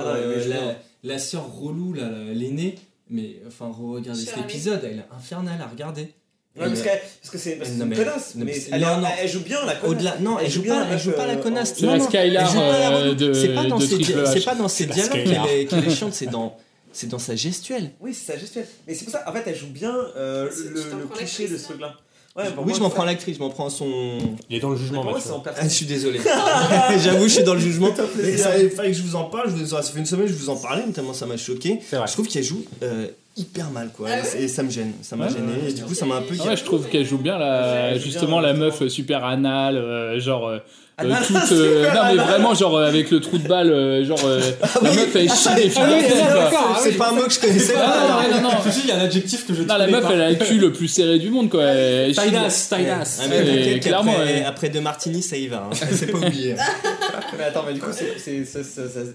[1.04, 2.76] Euh, la, sœur relou, l'aînée.
[3.10, 6.08] Mais enfin, regardez cet épisode, elle est infernale à regarder.
[6.56, 8.34] Ouais, parce, que, parce que c'est parce que c'est Non, une mais- connasse.
[8.36, 9.08] non, Mais elle, non, non.
[9.26, 10.20] joue bien la connasse.
[10.20, 11.74] Non, elle, Elle joue bien pas, la elle joue pas la euh, connasse.
[11.74, 13.96] C'est Non, la non, Skylar euh, de, C'est pas dans de ses,
[14.44, 16.56] pas dans dialogues qu'elle est, chiante, c'est dans,
[16.92, 17.90] c'est dans sa gestuelle.
[18.00, 18.68] Oui, c'est ça, gestuelle.
[18.86, 21.64] Mais c'est pour ça, en fait, elle joue bien euh, C'est- le, cliché de ce
[21.64, 21.66] hein.
[21.70, 21.96] truc-là.
[22.36, 24.18] Ouais, oui, moi, je m'en prends à l'actrice, je m'en prends à son.
[24.50, 25.30] Il est dans le jugement, moi, Mathieu.
[25.30, 26.20] c'est en Ah, je suis désolé.
[26.98, 27.90] J'avoue, je suis dans le jugement.
[28.16, 29.50] Mais ça, il fallait que je vous en parle.
[29.50, 31.78] Je vous, ça fait une semaine que je vous en parlais, tellement ça m'a choqué.
[31.92, 34.08] Je trouve qu'elle joue euh, hyper mal, quoi.
[34.12, 34.92] Ah et ça me gêne.
[35.02, 35.32] Ça m'a Ouais.
[35.32, 35.68] gêné.
[35.68, 36.34] Et du coup, ça m'a un peu.
[36.40, 40.20] Ah ouais, je trouve qu'elle joue bien, la, justement, bien, la meuf super anale, euh,
[40.20, 40.48] genre.
[40.48, 40.58] euh,
[41.02, 44.20] euh, toute, euh, non, mais vraiment, genre euh, avec le trou de balle, euh, genre.
[44.24, 44.40] euh,
[44.80, 46.34] la meuf, elle chie les filles Ah oui, de c'est quoi.
[46.34, 48.28] d'accord, c'est pas un mot que je connaissais Ah, pas.
[48.28, 48.58] non, non, non, non.
[48.84, 50.72] Il y a un adjectif que je Non, la meuf, elle a le cul le
[50.72, 51.62] plus serré du monde, quoi.
[51.64, 54.14] Ah, Ouais, t'inquiète clairement,
[54.46, 55.68] après deux martinis, ça y va.
[55.68, 55.74] Hein.
[55.90, 56.54] C'est pas oublié.
[57.38, 57.90] Mais attends, mais du coup,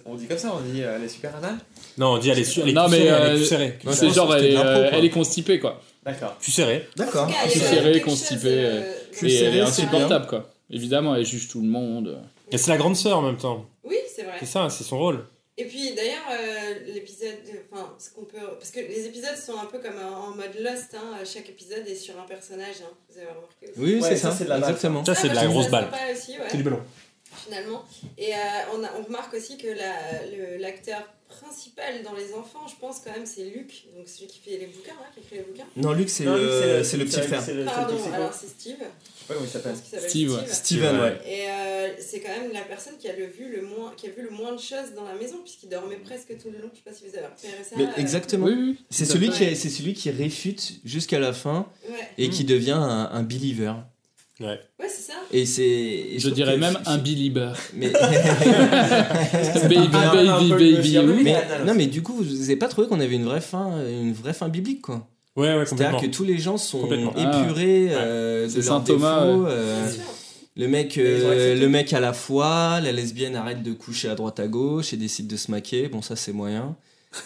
[0.06, 1.56] on dit comme ça, on dit euh, elle est super anal
[2.00, 3.78] Non, on dit elle est elle est Non, plus mais, serrée, elle est plus serrée.
[3.86, 4.54] Ouais, C'est genre, elle est,
[4.94, 5.82] elle est constipée, quoi.
[6.04, 6.36] D'accord.
[6.38, 6.88] Plus serrée.
[6.96, 7.28] D'accord.
[7.28, 10.28] Plus a serré, quelque constipé, chose, euh, euh, Plus Et serré, elle est c'est insupportable,
[10.28, 10.50] quoi.
[10.72, 12.18] Évidemment, elle juge tout le monde.
[12.52, 13.66] Et c'est la grande sœur en même temps.
[13.84, 14.38] Oui, c'est vrai.
[14.40, 15.26] C'est ça, c'est son rôle.
[15.58, 17.36] Et puis d'ailleurs, euh, l'épisode,
[17.70, 18.38] enfin, ce qu'on peut.
[18.58, 21.86] Parce que les épisodes sont un peu comme en en mode Lost, hein, chaque épisode
[21.86, 23.74] est sur un personnage, hein, vous avez remarqué aussi.
[23.78, 24.38] Oui, Ouais, c'est ça, ça.
[24.38, 24.60] c'est balle.
[24.60, 25.04] Exactement.
[25.04, 25.90] Ça, c'est de la je grosse balle.
[25.92, 26.16] ouais,
[26.50, 26.80] C'est du ballon.
[27.36, 27.84] Finalement.
[28.18, 28.38] Et euh,
[28.76, 33.02] on, a- on remarque aussi que la- le- l'acteur principal dans Les Enfants, je pense
[33.06, 35.66] quand même, c'est Luc, donc celui qui fait les bouquins, hein, qui écrit les bouquins.
[35.78, 37.44] Non, Luc, c'est le, c'est le petit frère.
[37.48, 38.78] Le, le Pardon, alors c'est Steve.
[38.80, 39.76] Je sais pas comment il s'appelle.
[39.76, 40.32] Steve, Steve.
[40.34, 40.48] ouais.
[40.48, 41.18] Steven, ouais.
[41.28, 44.10] Et euh, c'est quand même la personne qui a, le vu le moins, qui a
[44.10, 46.70] vu le moins de choses dans la maison, puisqu'il dormait presque tout le long.
[46.74, 47.76] Je sais pas si vous avez repéré ça.
[47.78, 48.48] Mais euh, exactement.
[48.48, 48.78] Oui, oui.
[48.90, 49.54] C'est celui, fait.
[49.54, 53.74] qui celui qui réfute jusqu'à la fin Ouais, et qui devient un, un believer.
[54.40, 54.48] Ouais.
[54.80, 55.14] ouais c'est ça.
[55.32, 56.18] Et c'est.
[56.18, 57.52] Je dirais même un belieber.
[57.76, 57.90] Mais,
[59.64, 61.24] Baby, Ah, baby, baby.
[61.24, 64.14] mais- non, mais du coup, vous avez pas trouvé qu'on avait une vraie fin, une
[64.14, 65.08] vraie fin biblique, quoi.
[65.36, 69.50] Ouais, ouais, C'est-à-dire que tous les gens sont épurés euh, de C'est leurs défauts, ouais.
[69.52, 69.90] euh,
[70.58, 74.40] le mec, euh, le mec à la foi, la lesbienne arrête de coucher à droite
[74.40, 75.88] à gauche et décide de se maquer.
[75.88, 76.76] Bon, ça c'est moyen.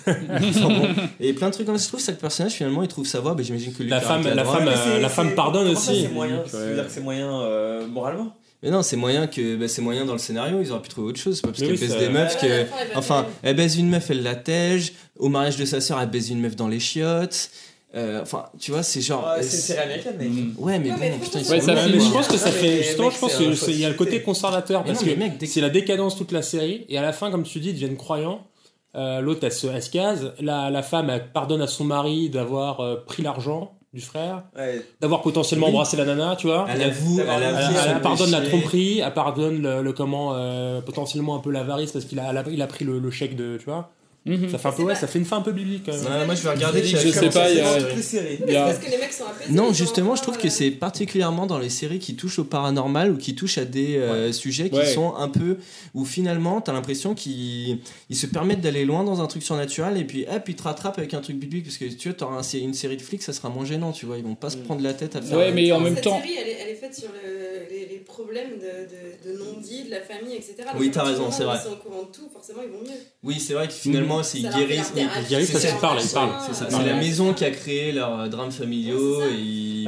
[1.19, 1.84] Et plein de trucs comme ça.
[1.84, 3.34] Je trouve que chaque personnage finalement il trouve sa voie.
[3.36, 5.65] Ben, J'imagine que lui La femme- la femme, Mais euh, c'est- la femme c'est- pardonne
[5.76, 6.02] ça, aussi.
[6.04, 6.43] C'est moyen.
[6.48, 6.76] Ça ouais.
[6.84, 8.36] que c'est moyen euh, moralement?
[8.62, 10.62] Mais non, c'est moyen que ben, c'est moyen dans le scénario.
[10.62, 11.36] Ils auraient pu trouver autre chose.
[11.36, 12.54] C'est pas parce Mais qu'elle oui, baise ça- des meufs Ouais, à que.
[12.54, 14.93] elle va Enfin, elle baise une meuf, elle la tège.
[15.19, 17.50] Au mariage de sa sœur, elle baise une meuf dans les chiottes.
[17.96, 19.24] Euh, Enfin, tu vois, c'est genre.
[19.28, 20.30] Ah, c'est une série américaine, mec.
[20.30, 20.54] Mm.
[20.58, 22.46] Ouais, mais Ouais, mais bon, putain, ils Ouais, ça fait- mais je pense que ça
[22.48, 22.67] Ah, fait.
[22.78, 24.88] mais Justement, je pense c'est que un c'est- il y a le côté conservateur Mais
[24.93, 27.02] parce non, que mais mec, dès que- c'est la décadence toute la série et à
[27.02, 28.48] la fin, comme tu dis, ils deviennent croyants.
[28.95, 30.34] Euh, L'autre, elle se, elle se case.
[30.39, 34.84] La, la femme, elle pardonne à son mari d'avoir euh, pris l'argent du frère, Ouais.
[35.01, 35.73] d'avoir potentiellement Oui.
[35.73, 36.65] embrassé la nana, tu vois.
[36.69, 41.51] Elle avoue, elle pardonne la tromperie, elle pardonne le, le comment, euh, potentiellement un peu
[41.51, 43.91] l'avarice parce qu'il a, a, il a pris le, le chèque de, tu vois.
[44.26, 44.50] Mhm.
[44.50, 46.02] Ça fait un peu, ouais, ça fait une fin un peu biblique quand même.
[46.06, 48.38] Ouais, moi, je vais regarder Je sais pas, il y a- les séries.
[48.40, 49.26] Il y C'est a- parce que les mecs sont.
[49.50, 52.46] Non, justement, je trouve pas, que euh, c'est particulièrement dans les séries qui touchent au
[52.46, 54.86] paranormal ou qui touchent à des euh, sujets qui Ouais.
[54.94, 55.58] sont un peu
[55.94, 60.06] où finalement t'as l'impression qu'ils ils se permettent d'aller loin dans un truc surnaturel et
[60.06, 62.58] puis hop ils te rattrapent avec un truc biblique parce que tu vois t'auras un-
[62.58, 64.82] une série de flics ça sera moins gênant tu vois ils vont pas se prendre
[64.82, 66.76] la tête à faire Ouais, mais en même cette temps- série, elle est, elle est
[66.76, 70.56] faite sur le- les, les problèmes de, de, de non-dits, de la famille, etc.
[70.71, 71.58] Donc, Oui, t'as raison, c'est vrai.
[71.63, 73.00] Ils sont au courant de tout, forcément, ils vont mieux.
[73.24, 76.32] oui c'est vrai que finalement c'est ils guérissent ils- guérissent parce qu'ils parlent, ils parlent,
[76.46, 76.92] c'est ça, c'est voilà.
[76.94, 79.84] la maison qui a créé leurs drames familiaux Il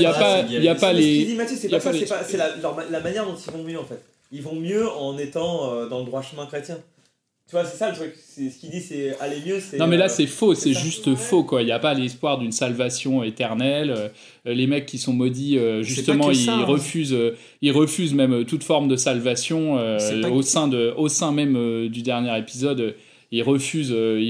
[0.00, 3.24] y a pas- les- qu'il dit Mathieu, c'est y a pas ça, c'est la, manière
[3.26, 4.02] dont ils vont mieux en fait.
[4.32, 6.78] Ils vont mieux en étant euh, dans le droit chemin chrétien.
[7.46, 8.14] Tu vois, c'est ça le truc.
[8.26, 9.58] C'est- Ce qu'il dit, c'est aller mieux.
[9.78, 11.14] Non mais là euh, c'est faux, c'est juste Ouais.
[11.14, 11.60] faux quoi.
[11.62, 13.90] Il n'y a pas l'espoir d'une salvation éternelle.
[13.90, 14.08] Euh,
[14.46, 16.64] les mecs qui sont maudits, justement, ils ça, hein.
[16.64, 17.16] refusent,
[17.60, 19.98] ils refusent même toute forme de salvation euh,
[20.30, 22.94] au que- sein de, au sein même euh, du dernier épisode.
[23.36, 24.20] Ils refusent, euh,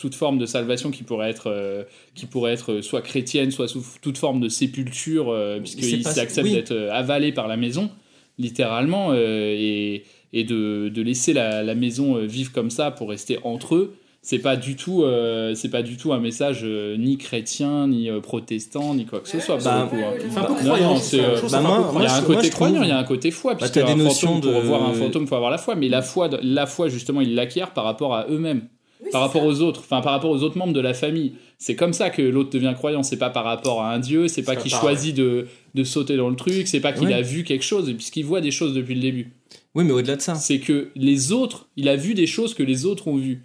[0.00, 1.84] toute forme de salvation qui pourrait être, euh,
[2.14, 5.60] qui pourrait être euh, soit chrétienne, soit sous toute forme de sépulture, euh,
[6.02, 6.52] pas- oui.
[6.54, 7.90] d'être avalés par la maison,
[8.38, 13.74] littéralement, et, et de, de laisser la, la maison vivre comme ça pour rester entre
[13.74, 13.94] eux
[14.28, 18.10] c'est pas du tout euh, c'est pas du tout un message euh, ni chrétien ni
[18.10, 19.82] euh, protestant ni quoi que ce soit bah, hein.
[19.84, 20.98] un peu croyant.
[21.12, 23.84] Il y a un côté croyant il y a un côté foi Bah, puisque t'as
[23.84, 26.02] des un notions fantôme, pour de- voir un fantôme faut avoir la foi mais la
[26.02, 28.62] foi la foi justement ils l'acquièrent par rapport à eux-mêmes
[29.04, 29.48] Oui, par rapport ça.
[29.48, 32.20] aux autres enfin par rapport aux autres membres de la famille c'est comme ça que
[32.22, 35.46] l'autre devient croyant c'est pas par rapport à un dieu c'est pas qu'il choisit de,
[35.76, 37.14] de sauter dans le truc c'est pas qu'il Ouais.
[37.14, 39.30] a vu quelque chose puisqu'il voit des choses depuis le début
[39.76, 42.62] oui mais au-delà de ça c'est que les autres, il a vu des choses que
[42.64, 43.42] les autres ont vues.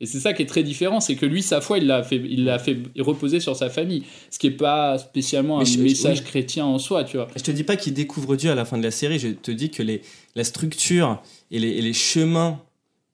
[0.00, 2.16] Et c'est ça qui est très différent, c'est que lui, sa foi, il l'a fait,
[2.16, 6.20] il l'a fait reposer sur sa famille, ce qui est pas spécialement un je- message
[6.20, 6.24] oui.
[6.24, 7.28] chrétien en soi, tu vois.
[7.36, 9.50] Je te dis pas qu'il découvre Dieu à la fin de la série, je te
[9.50, 10.00] dis que les,
[10.36, 11.20] la structure
[11.50, 12.60] et les, et les chemins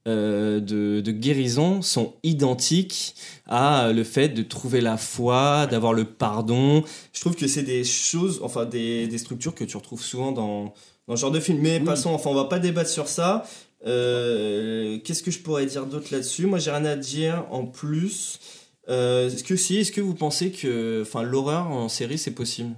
[0.06, 3.16] euh, de, de guérison sont identiques
[3.46, 6.84] à le fait de trouver la foi, d'avoir le pardon.
[7.12, 10.72] Je trouve que c'est des choses, enfin des, des structures que tu retrouves souvent dans,
[11.08, 11.58] dans ce genre de film.
[11.60, 11.84] Mais Oui.
[11.84, 13.44] passons, enfin on va pas débattre sur ça.
[13.86, 16.46] Euh, Qu'est-ce que je pourrais dire d'autre là-dessus?
[16.46, 18.40] Moi j'ai rien à dire en plus.
[18.88, 22.74] Euh, est-ce que si, est-ce que vous pensez que, enfin l'horreur en série c'est possible?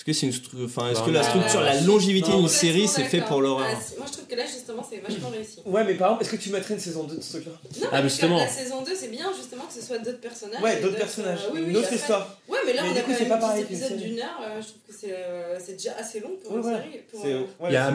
[0.00, 2.48] Est-ce que c'est une, stru- enfin est-ce Non, que la structure, la Euh, longévité d'une
[2.48, 3.66] série c'est fait pour l'horreur
[3.98, 5.58] Moi, je trouve que là, justement, c'est vachement réussi.
[5.66, 7.52] Ouais, mais par exemple, est-ce que tu mettrais une saison 2 de ce truc-là?
[7.82, 8.38] Non, Ah, mais justement.
[8.38, 10.62] La saison 2, c'est bien justement que ce soit d'autres personnages.
[10.62, 11.40] Ouais, d'autres personnages.
[11.44, 12.34] euh, oui, oui, une autre histoire.
[12.48, 13.76] Ouais, mais là, Mais on du a coup, quand c'est même pas 10 pareil qu'une
[13.76, 14.40] épisodes d'une heure.
[14.42, 17.00] euh, je trouve que c'est euh, c'est déjà assez long pour Ouais, une série.
[17.10, 17.86] pour, C'est- euh, ouais, Il y a.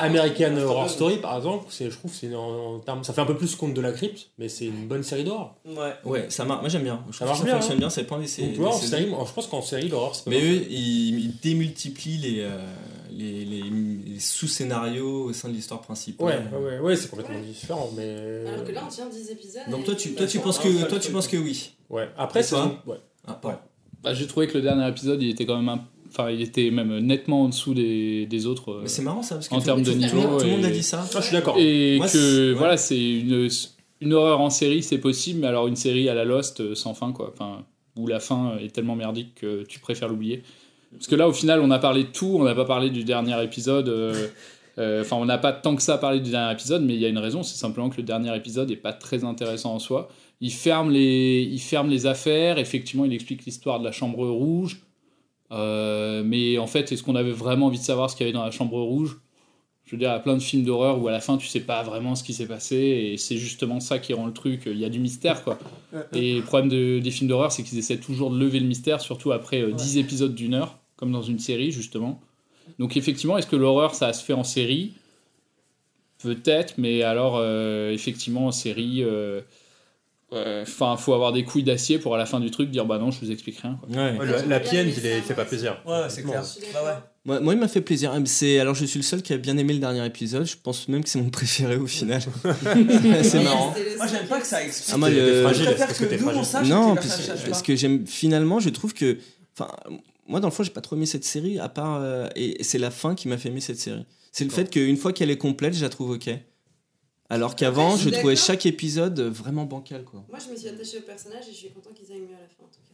[0.00, 0.88] American Horror.
[0.88, 3.36] Story par exemple, c'est, je trouve que c'est en, en termes, ça fait un peu
[3.36, 5.54] plus conte de la crypte, mais c'est une bonne série d'horreur.
[5.66, 5.92] Ouais.
[6.04, 6.60] Ouais, ça marche.
[6.60, 7.02] Moi j'aime bien.
[7.10, 7.78] Je trouve marche que ça fonctionne hein.
[7.80, 7.90] bien.
[7.90, 8.52] C'est pas des séries.
[8.52, 9.16] tu vois, en des série, saisons.
[9.16, 12.58] moi, je pense qu'en série l'horreur c'est pas Mais eux, ils, les, euh,
[13.12, 16.48] les, les, les sous-scénarios au sein de l'histoire principale.
[16.52, 17.42] Ouais, ouais, ouais, c'est complètement Ouais.
[17.42, 18.44] différent, mais.
[18.46, 19.62] Alors que là, on tient 10 épisodes.
[19.70, 21.72] Donc toi, tu, toi, tu penses que, toi, tu penses que oui.
[21.90, 22.54] Ouais, après, c'est.
[22.54, 22.96] toi Ouais.
[23.26, 23.40] Ah.
[24.02, 26.70] Bah, j'ai trouvé que le dernier épisode, il était quand même un- Enfin, il était
[26.70, 28.72] même nettement en dessous des, des autres.
[28.72, 30.52] euh, Mais c'est marrant ça parce que En tout, termes de niveau monde- tout le
[30.52, 31.04] monde a dit ça.
[31.14, 31.56] Ah, je suis d'accord.
[31.58, 33.46] Et Moi, que voilà, c'est une,
[34.00, 36.94] une horreur en série, c'est possible, mais alors une série à la Lost euh, sans
[36.94, 37.30] fin, quoi.
[37.34, 37.62] Enfin,
[37.96, 40.42] où la fin est tellement merdique que tu préfères l'oublier.
[40.92, 43.04] Parce que là, au final, on a parlé de tout, on n'a pas parlé du
[43.04, 43.88] dernier épisode.
[43.88, 44.28] euh,
[44.78, 47.04] euh, Enfin, on n'a pas tant que ça parlé du dernier épisode, mais il y
[47.04, 50.08] a une raison, c'est simplement que le dernier épisode est pas très intéressant en soi.
[50.40, 54.80] Il ferme les, il ferme les affaires, effectivement, il explique l'histoire de la chambre rouge.
[55.50, 58.36] Euh, mais en fait, est-ce qu'on avait vraiment envie de savoir ce qu'il y avait
[58.38, 59.20] dans la chambre rouge?
[59.86, 61.46] Je veux dire, il y a plein de films d'horreur où à la fin, tu
[61.46, 64.64] sais pas vraiment ce qui s'est passé, et c'est justement ça qui rend le truc.
[64.66, 65.58] Il y a du mystère, quoi.
[66.12, 69.00] Et le problème de- des films d'horreur, c'est qu'ils essaient toujours de lever le mystère,
[69.00, 72.20] surtout après euh, 10 épisodes d'une heure, comme dans une série, justement.
[72.78, 74.92] Donc, effectivement, est-ce que l'horreur, ça se fait en série?
[76.22, 79.02] Peut-être, mais alors, euh, effectivement, en série.
[79.02, 79.40] euh,
[80.30, 83.10] Enfin, faut avoir des couilles d'acier pour à la fin du truc dire bah non,
[83.10, 83.78] je vous explique rien.
[83.80, 83.88] Quoi.
[83.88, 84.18] Ouais.
[84.18, 85.80] Ouais, le- la pienne, il, fait pas plaisir.
[85.86, 86.42] Ouais, c'est clair.
[86.44, 86.92] Je suis Bah ouais.
[87.24, 88.12] Moi, moi, il m'a fait plaisir.
[88.14, 90.44] Ah, C'est alors je suis le seul qui a bien aimé le dernier épisode.
[90.44, 92.20] Je pense même que c'est mon préféré au final.
[93.22, 93.74] c'est marrant.
[93.96, 94.90] Moi, j'aime pas que ça explique.
[94.92, 96.44] Ah, moi, le- fragile, préfère parce que, que t'es nous, on fragile.
[96.44, 99.16] sache non, que parce, que j'aime finalement, je trouve que,
[99.58, 99.70] enfin,
[100.28, 101.58] moi dans le fond, j'ai pas trop aimé cette série.
[101.58, 104.04] À part euh, et c'est la fin qui m'a fait aimer cette série.
[104.32, 106.30] C'est le fait qu'une fois qu'elle est complète, je la trouve ok.
[107.30, 110.24] Alors qu'avant, je trouvais chaque épisode vraiment bancal quoi.
[110.30, 112.40] Moi, je me suis attachée au personnage et je suis content qu'ils aillent mieux à
[112.40, 112.84] la fin, en tout cas.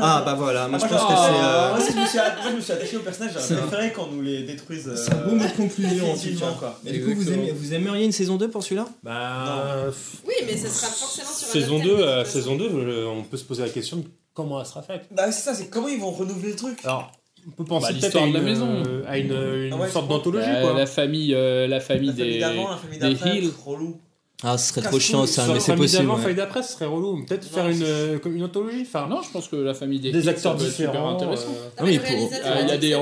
[0.00, 1.44] Ah bah voilà, moi je pense que c'est.
[1.44, 3.54] euh, moi, si je me suis a- moi, je me suis attaché au personnage, C'est
[3.56, 4.86] j'aurais préféré qu'on nous les détruise.
[4.86, 6.52] euh, C'est un bon mot de conclusion en tout cas.
[6.58, 6.80] quoi.
[6.84, 7.42] Mais du coup, vous, Exactement.
[7.42, 8.88] aimez- vous aimeriez une saison 2 pour celui-là?
[9.02, 9.86] Bah.
[10.26, 12.38] Oui, mais ça sera forcément sur Saison autre 2, thème, de euh, toute façon.
[12.38, 14.04] saison 2 euh, on peut se poser la question de
[14.34, 15.06] comment elle sera faite.
[15.10, 16.78] Bah, c'est ça, c'est comment ils vont renouveler le truc.
[16.84, 17.12] Alors,
[17.46, 18.68] on peut penser Bah, peut-être l'histoire à de la une, maison.
[18.86, 20.72] euh, à une, une Ah ouais, sorte d'anthologie, La, quoi.
[20.74, 22.38] la famille, euh, la famille La famille des.
[22.40, 23.50] d'avant, la famille des d'après, Hill.
[23.64, 23.96] relou.
[24.44, 26.02] Ah, ce serait trop chiant ça, mais c'est famille possible.
[26.02, 26.22] d'avant, ouais.
[26.22, 27.24] famille d'après, ce serait relou.
[27.24, 28.82] Peut-être faire une, euh, une anthologie.
[28.82, 31.14] Enfin, Non, je pense que la famille des, des acteurs être super différents.
[31.14, 31.46] intéressant.
[31.50, 32.98] euh, Non, mais Oui, le pour- Ah, il y a des Une euh,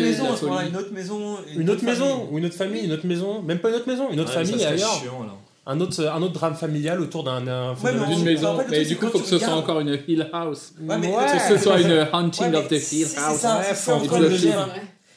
[0.00, 1.36] maison, la une autre maison.
[1.56, 4.10] Une autre maison, ou une autre famille, une autre maison, même pas une autre maison,
[4.10, 5.00] une autre Ouais, famille ailleurs.
[5.66, 8.08] Un autre, un autre drame familial autour d'un d'un Ouais, phénomène.
[8.08, 8.58] mais D'une en maison.
[8.58, 10.72] fait, mais du coup, quand faut que ce soit encore une Hill House.
[10.80, 11.26] Ouais, mais Ouais.
[11.48, 13.38] Que ce soit une Hunting of the si Hill House.
[13.38, 14.68] ça, ouais, si faut c'est en encore le schéma.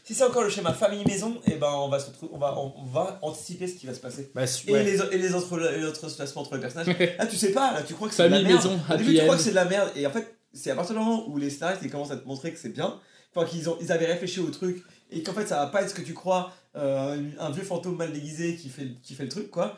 [0.06, 2.84] Si c'est encore le schéma famille-maison, et ben on va, se retrouver- on, va, on
[2.92, 4.30] va anticiper ce qui va se passer.
[4.36, 6.88] Bah, Et, les, et les autres les autres placements entre les personnages.
[7.18, 8.54] Là, tu sais pas, là, tu crois que c'est de la merde.
[8.66, 9.90] maison, Au début, tu crois que c'est de la merde.
[9.96, 12.28] Et en fait, c'est à partir du moment où les scénaristes ils commencent à te
[12.28, 12.96] montrer que c'est bien,
[13.34, 15.90] enfin, qu'ils ont, ils avaient réfléchi au truc, et qu'en fait, ça va pas être
[15.92, 19.24] ce que tu crois, euh, un, un vieux fantôme mal déguisé qui fait, qui fait
[19.24, 19.78] le truc, quoi.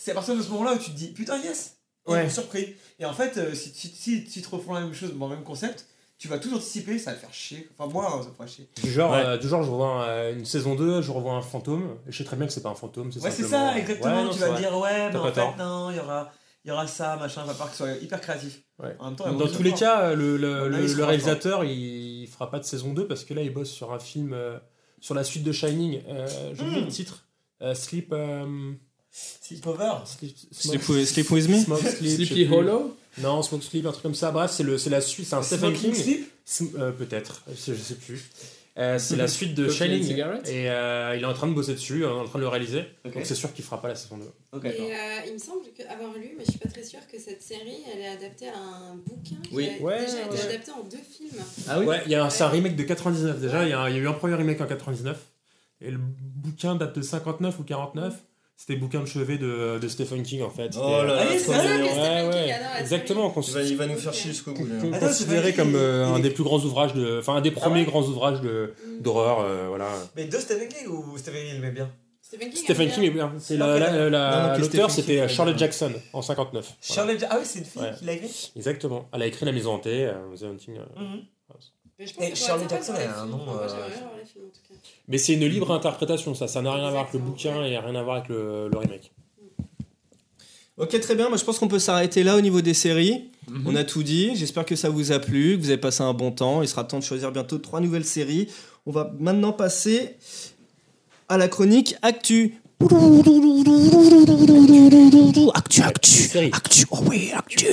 [0.00, 1.76] C'est à partir de ce moment-là où tu te dis, putain, yes
[2.06, 2.30] Ils Ouais.
[2.30, 2.76] surpris.
[3.00, 5.34] Et en fait, euh, si, si, si, si te refont la même chose, bon, le
[5.34, 5.86] même concept,
[6.18, 7.68] tu vas tout anticiper, ça va te faire chier.
[7.76, 8.68] Enfin, moi, ça me fera chier.
[8.80, 9.24] Du genre, Ouais.
[9.26, 12.16] euh, du genre, je revois euh, une saison 2, je revois un fantôme, et je
[12.16, 13.08] sais très bien que c'est pas un fantôme.
[13.08, 14.16] Ouais, c'est simplement- ça, exactement.
[14.16, 14.60] Ouais, non, tu c'est vas vrai.
[14.60, 16.32] dire, ouais, mais en fait, non, il y aura,
[16.64, 18.62] il y aura ça, machin, va falloir que ce soit hyper créatif.
[18.78, 18.94] Ouais.
[19.00, 20.60] En même temps, Dans, il y a dans beaucoup tous les cas, le, le, À
[20.60, 23.42] mon le- avis, il le réalisateur, il, fera pas de saison 2 parce que là,
[23.42, 24.58] il bosse sur un film, euh,
[25.00, 26.02] sur la suite de Shining.
[26.08, 26.84] Euh, J'ai oublié Hmm.
[26.84, 27.26] le titre.
[27.62, 28.14] Euh, Sleep.
[29.10, 29.92] Sleepover.
[30.04, 31.60] Sleep, Sleep Smoke- Sleep with me?
[31.64, 32.16] Smoke Sleep.
[32.28, 32.46] Sleepy.
[32.52, 32.96] Hollow?
[33.18, 34.30] Non, Smoke Sleep, un truc comme ça.
[34.30, 35.94] Bref, c'est le- c'est la suite, c'est un Stephen King.
[36.44, 38.22] Sleep euh, Peut-être, je je sais plus.
[38.78, 40.18] Euh, c'est la suite de Coffee Shining.
[40.46, 42.84] Et euh, il est en train de bosser dessus, en train de le réaliser.
[43.04, 44.24] Donc c'est sûr qu'il fera pas la saison 2.
[44.52, 44.94] Ok, Et euh,
[45.26, 47.78] il me semble que, avoir lu, mais je suis pas très sûre que cette série,
[47.92, 49.68] elle est adaptée à un bouquin qui Oui.
[49.80, 50.40] a Ouais, déjà été ouais.
[50.42, 51.42] adapté en deux films.
[51.68, 53.64] Ah oui Ouais, il y a un- c'est un remake de 99 déjà.
[53.64, 55.18] Il y, a, il y a eu un premier remake en 99.
[55.80, 58.14] Et le bouquin date de 59 ou 49.
[58.60, 60.72] C'était le bouquin de chevet de, de Stephen King en fait.
[60.76, 63.32] Oh là là, Ah oui, trop c'est Ouais, ouais, exactement.
[63.46, 64.66] Il va, il va nous faire chier jusqu'au bout.
[64.92, 67.86] Attends, considéré comme euh, un des plus grands ouvrages de, enfin un des premiers ouais
[67.86, 69.02] grands ouvrages de Mm.
[69.02, 69.88] d'horreur, euh, voilà.
[70.16, 71.90] Mais de Stephen King ou Stephen King il l'aimait bien
[72.20, 73.32] Stephen King, Stephen King est bien.
[73.38, 75.56] C'est l'auteur, c'était Charlotte.
[75.56, 76.64] Jackson en 59.
[76.64, 76.76] Voilà.
[76.82, 77.92] Charlotte Ah oui, c'est une fille Ouais.
[77.96, 79.08] qui l'a écrit Exactement.
[79.14, 80.78] Elle a écrit La Maison hantée, euh, The Hunting.
[80.78, 81.00] euh.
[81.00, 81.20] Mhm.
[81.98, 83.38] Mais je pense Et que Shirley ça pourrait être Jackson, a un nom.
[83.38, 84.74] Moi, euh, j'aimerais bien voir les films en tout cas.
[85.08, 86.46] Mais c'est une libre interprétation, ça.
[86.46, 88.78] Ça n'a rien à voir avec le bouquin et rien à voir avec le, le
[88.78, 89.10] remake.
[90.76, 91.28] Ok, très bien.
[91.28, 93.24] Moi, je pense qu'on peut s'arrêter là au niveau des séries.
[93.66, 94.36] On a tout dit.
[94.36, 96.62] J'espère que ça vous a plu, que vous avez passé un bon temps.
[96.62, 98.48] Il sera temps de choisir bientôt trois nouvelles séries.
[98.86, 100.14] On va maintenant passer
[101.28, 102.60] à la chronique Actu.
[105.54, 107.66] Actu, actu, actu, oh oui, actu.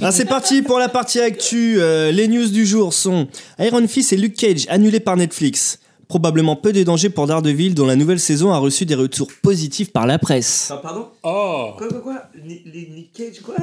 [0.00, 1.76] Alors c'est parti pour la partie actu.
[1.80, 3.28] Euh, les news du jour sont
[3.58, 5.78] Iron Fist et Luke Cage annulés par Netflix.
[6.08, 9.92] Probablement peu de danger pour Daredevil dont la nouvelle saison a reçu des retours positifs
[9.92, 10.68] par la presse.
[10.70, 11.06] Ah, pardon?
[11.22, 12.22] Oh Quoi, quoi, quoi?
[12.44, 13.56] Ni- Ni- Nick Cage, quoi?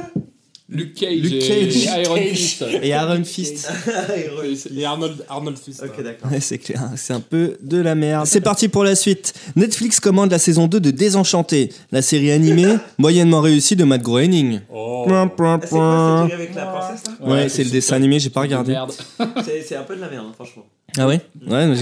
[0.66, 1.38] Luke Cage, Luke et
[1.68, 1.76] Cage.
[2.04, 2.28] Iron Cage.
[2.36, 2.64] Fist.
[2.82, 3.68] Et Iron Fist.
[4.74, 5.82] Et Arnold, Arnold Fist.
[5.84, 6.32] Ok, d'accord.
[6.32, 8.26] Ouais, c'est clair, c'est un peu de la merde.
[8.26, 9.34] C'est parti pour la suite.
[9.56, 14.60] Netflix commande la saison 2 de Désenchanté, la série animée moyennement réussie de Matt Groening.
[14.72, 15.04] Oh.
[15.06, 16.22] Point, point, Ah, C'est quoi point.
[16.22, 18.72] cette série avec la princesse là Ouais, c'est le dessin animé, j'ai pas regardé.
[18.72, 18.92] Merde.
[19.44, 20.64] C'est un peu de la merde, hein, franchement.
[20.96, 21.20] Ah ouais?
[21.46, 21.74] Ouais,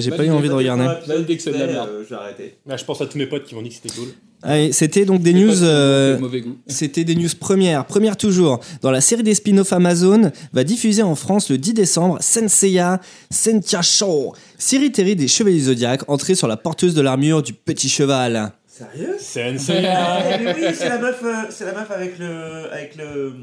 [0.00, 0.86] j'ai pas eu envie de regarder.
[1.06, 1.88] Validé que c'est de la merde.
[1.92, 2.54] Euh, je vais arrêter.
[2.66, 4.08] Là, je pense à tous mes potes qui m'ont dit que c'était cool.
[4.42, 5.50] Allez, c'était donc des news.
[5.54, 6.18] de euh.
[6.66, 7.84] C'était des news premières.
[7.84, 8.60] Première toujours.
[8.80, 13.82] Dans la série des spin-off Amazon, va diffuser en France le 10 décembre Senseiya Sentia
[13.82, 14.34] Show.
[14.58, 18.52] Série télé des Chevaliers du Zodiac, entrée sur la porteuse de l'armure du Petit Cheval.
[18.66, 19.16] Sérieux?
[19.20, 19.84] Sensei.
[19.86, 23.34] Ah, mais oui, c'est la meuf, euh, c'est la meuf avec le, avec le,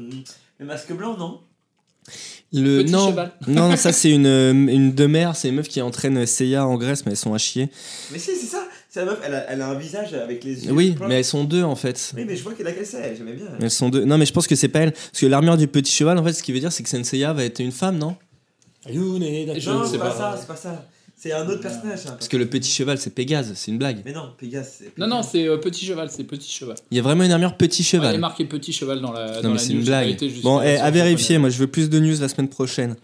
[0.58, 1.40] le masque blanc, non?
[2.52, 3.32] Le Petit non, cheval.
[3.46, 7.04] non, ça c'est une euh, une demeure, c'est une meuf qui entraîne Seiya en Grèce,
[7.04, 7.68] mais elles sont à chier.
[8.10, 8.64] Mais si, c'est ça.
[8.98, 9.20] C'est la meuf.
[9.24, 10.72] Elle a, elle a un visage avec les yeux.
[10.72, 12.12] Oui, mais elles sont deux en fait.
[12.16, 13.14] Oui, mais je vois qu'elle laquelle c'est.
[13.16, 13.46] J'aimais bien.
[13.60, 14.04] Elles sont deux.
[14.04, 16.24] Non, mais je pense que c'est pas elle, parce que l'armure du petit cheval, en
[16.24, 18.16] fait, ce qui veut dire, c'est que Senseiya va être une femme, non?
[18.90, 20.16] You non, ne c'est sais pas, pas.
[20.16, 20.36] ça.
[20.40, 20.86] C'est pas ça.
[21.16, 22.06] C'est un autre personnage.
[22.06, 23.98] un Parce que le petit cheval, c'est Pégase, c'est une blague.
[24.04, 24.78] Mais non, Pégase.
[24.78, 26.76] c'est Non, non, c'est euh, Petit Cheval, c'est Petit Cheval.
[26.90, 28.18] Il y a vraiment une armure petit Ouais, il est cheval.
[28.20, 30.16] marqué Petit Cheval dans la, non, dans mais c'est une blague.
[30.42, 32.96] Bon, eh, à vérifier, moi je veux plus de news la semaine prochaine.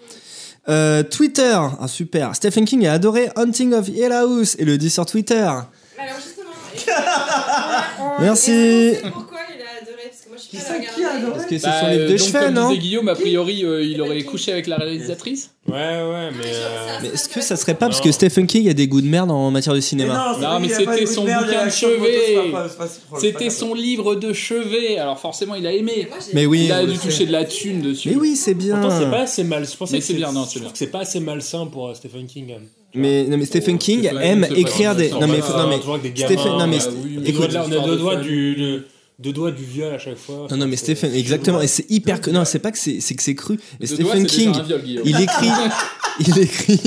[0.68, 2.34] Euh, Twitter, ah super.
[2.34, 5.51] Stephen King a adoré Hunting of Hill House et le dit sur Twitter.
[5.97, 6.90] Alors justement, et-
[8.01, 8.51] on- on- Merci.
[8.51, 10.72] et on sait pourquoi il a adoré, parce que moi je suis Qui pas ça,
[10.74, 11.18] allée qui a regarder.
[11.18, 13.14] adoré Parce que c'est Bah, son livre euh, de donc, comme non disait Guillaume, a
[13.14, 15.51] priori, euh, il aurait couché avec la réalisatrice?
[15.68, 16.38] Ouais, ouais, mais.
[16.38, 18.05] mais genre, euh, Mais est-ce que ça serait pas parce Non.
[18.05, 20.34] que Stephen King a des goûts de merde en matière de cinéma?
[20.34, 22.22] c'est Non, mais qu'il a pas c'était eu son merde, bouquin de chevet.
[22.26, 25.55] c'est pas- c'est pas- c'est pas- c'est pas C'était son livre de chevet, alors forcément
[25.55, 26.07] il a aimé.
[26.11, 26.64] moi, j'ai- Mais oui.
[26.64, 28.11] Il a dû toucher de la thune dessus.
[28.11, 28.80] Mais oui, c'est bien.
[28.80, 29.64] Pourtant, c'est pas assez mal.
[29.64, 30.72] Je pensais Mais que c'est bien, non, c'est je trouve bien.
[30.72, 32.47] que c'est pas assez malsain pour euh, Stephen King.
[32.49, 32.66] quand même.
[32.95, 35.11] Mais, non, mais Stephen King aime écrire des.
[35.11, 35.80] Non, mais, non, mais
[36.14, 36.78] Stephen- non, mais
[37.28, 38.55] écoute, là, on a deux de doigts du.
[38.57, 38.86] de-
[39.20, 40.49] Deux doigts du viol à chaque fois.
[40.51, 41.61] Non, non, mais Stephen, exactement.
[41.61, 42.18] Et c'est hyper.
[42.32, 43.59] Non, c'est pas que c'est c'est que c'est cru.
[43.80, 45.49] Deux doigts, Stephen King, viol, il écrit.
[46.20, 46.80] il écrit.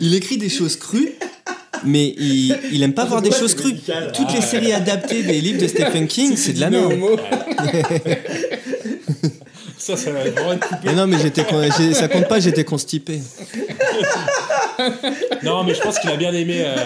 [0.00, 1.12] il écrit des choses crues.
[1.84, 3.72] mais il, il aime pas voir des choses crues.
[3.74, 4.10] médical.
[4.12, 6.94] Toutes les séries adaptées des livres de Stephen King, c'est de la merde.
[9.78, 10.80] Ça, ça va vraiment être coupé.
[10.84, 11.42] Mais non, mais j'étais,
[11.94, 13.18] ça compte pas, j'étais constipé.
[15.42, 16.62] Non, mais je pense qu'il a bien aimé.
[16.64, 16.76] euh,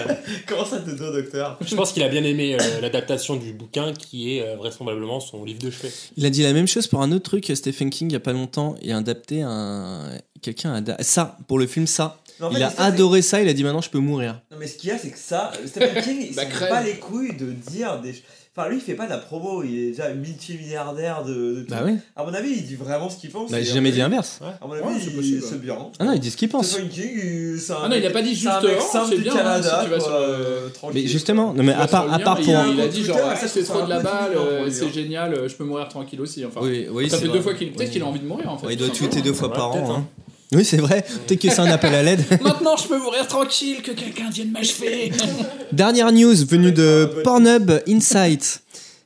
[0.47, 3.93] Comment ça te doit, docteur je pense qu'il a bien aimé euh, l'adaptation du bouquin
[3.93, 5.91] qui est euh, vraisemblablement son livre de chevet.
[6.17, 8.19] Il a dit la même chose pour un autre truc, Stephen King, il y a
[8.19, 8.75] pas longtemps.
[8.81, 10.09] Il a adapté un.
[10.41, 11.03] Quelqu'un a.
[11.03, 12.17] Ça, pour le film, ça.
[12.39, 14.41] Mais en fait, il a adoré ça, il a dit maintenant je peux mourir.
[14.51, 16.83] Non, mais ce qu'il y a, c'est que ça, Stephen King, il Bah, s'en bat
[16.83, 18.13] les couilles de dire des.
[18.57, 21.33] Enfin, lui, il fait pas de la promo, il est déjà multimilliardaire de.
[21.55, 21.71] de tout.
[21.73, 21.95] Bah oui.
[22.15, 23.51] À mon avis, il dit vraiment ce qu'il pense.
[23.51, 24.39] Bah, j'ai jamais dit l'inverse.
[24.61, 25.59] À mon avis, Ouais, c'est il- possible, c'est ouais.
[25.59, 25.77] bien.
[25.99, 26.67] Ah non, il dit ce qu'il pense.
[26.69, 28.71] Stephen King, il- c'est un Ah non, il a mec- pas dit c'est un juste,
[28.71, 30.69] mec oh, simple c'est du bien, hein, Canada, si tu vas quoi, sur le- euh,
[30.69, 31.01] tranquille.
[31.03, 32.55] Mais justement, non, mais à part, à part il, pour.
[32.55, 33.99] a, un- il a dit genre Twitter, ah, ça, c'est c'est trop de la un
[33.99, 34.93] peu balle, euh, c'est dire.
[34.93, 36.45] génial, euh, je peux mourir tranquille aussi.
[36.45, 37.37] Enfin, Oui, oui, ça c'est fait vrai.
[37.37, 38.67] deux fois qu'il peut-être qu'il a envie de mourir en fait.
[38.67, 39.09] Ouais, il doit simplement.
[39.09, 39.95] tweeter deux fois Ouais, par an.
[39.97, 40.05] hein.
[40.53, 41.05] Oui, c'est vrai.
[41.27, 42.23] Peut-être que c'est un appel à l'aide.
[42.41, 45.11] Maintenant, je peux mourir tranquille, que quelqu'un vienne m'achever.
[45.71, 48.61] Dernière news venue de Pornhub Insight.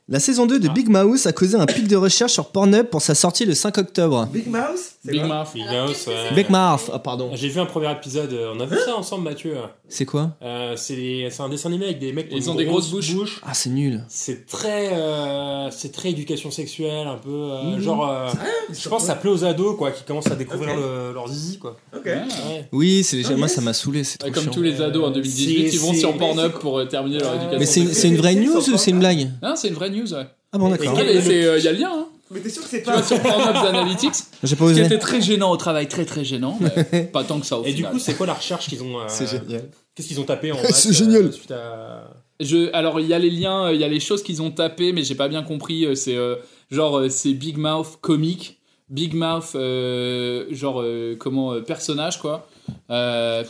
[0.08, 3.00] La saison 2 de Big Mouse a causé un pic de recherche sur Pornhub pour
[3.00, 4.26] sa sortie le 5 octobre.
[4.32, 4.96] Big Mouse?
[5.04, 5.48] Big Mouth.
[5.54, 7.30] Big c'est Big Mouth, ah pardon.
[7.34, 9.56] J'ai vu un premier épisode, euh, on a vu ça ensemble, Mathieu.
[9.88, 12.66] C'est quoi Euh, c'est les- c'est un dessin animé avec des mecs qui ont des
[12.66, 13.40] grosse grosses bouches.
[13.42, 14.04] Ah, c'est nul.
[14.08, 17.80] C'est très, euh, c'est très éducation sexuelle, un peu euh, Mhm.
[17.80, 18.08] genre.
[18.10, 18.28] euh,
[18.70, 20.76] je pense que ça plaît aux ados quoi, qui commencent à découvrir Ok.
[20.80, 21.76] le- leur zizi quoi.
[21.96, 22.04] Ok.
[22.04, 22.68] Ouais.
[22.72, 23.54] Oui, c'est Ah, moi yes.
[23.54, 24.52] ça m'a saoulé, c'est trop Comme chiant.
[24.52, 27.36] tous les ados en Euh, 2018, c'est- ils vont sur Pornhub pour terminer leur Ouais.
[27.36, 27.58] éducation.
[27.58, 30.12] Mais c'est une, vraie news c'est ou c'est une blague Non, c'est une vraie news.
[30.12, 30.26] ouais.
[30.52, 30.92] Ah bon, d'accord.
[31.00, 31.90] Il y a le lien.
[31.90, 32.06] Hein.
[32.32, 33.02] Mais t'es sûr que c'est Tu vas pas.
[33.02, 34.12] sur Pornhub Analytics.
[34.44, 34.84] J'ai pas Ce qui osé.
[34.86, 37.72] était très gênant au travail, très très gênant, mais pas tant que ça au Et
[37.72, 39.64] du coup, c'est quoi la recherche qu'ils ont euh, C'est génial.
[39.94, 41.24] Qu'est-ce qu'ils ont tapé en C'est maths, génial.
[41.26, 42.10] euh, suite à...
[42.38, 44.50] Je, alors il y a les liens, euh, il y a les choses qu'ils ont
[44.50, 45.84] tapées, mais j'ai pas bien compris.
[45.84, 46.36] euh, C'est euh,
[46.70, 52.48] genre euh, c'est Big Mouth comique, Big Mouth euh, genre euh, comment euh, personnage quoi.
[52.90, 53.44] Euh,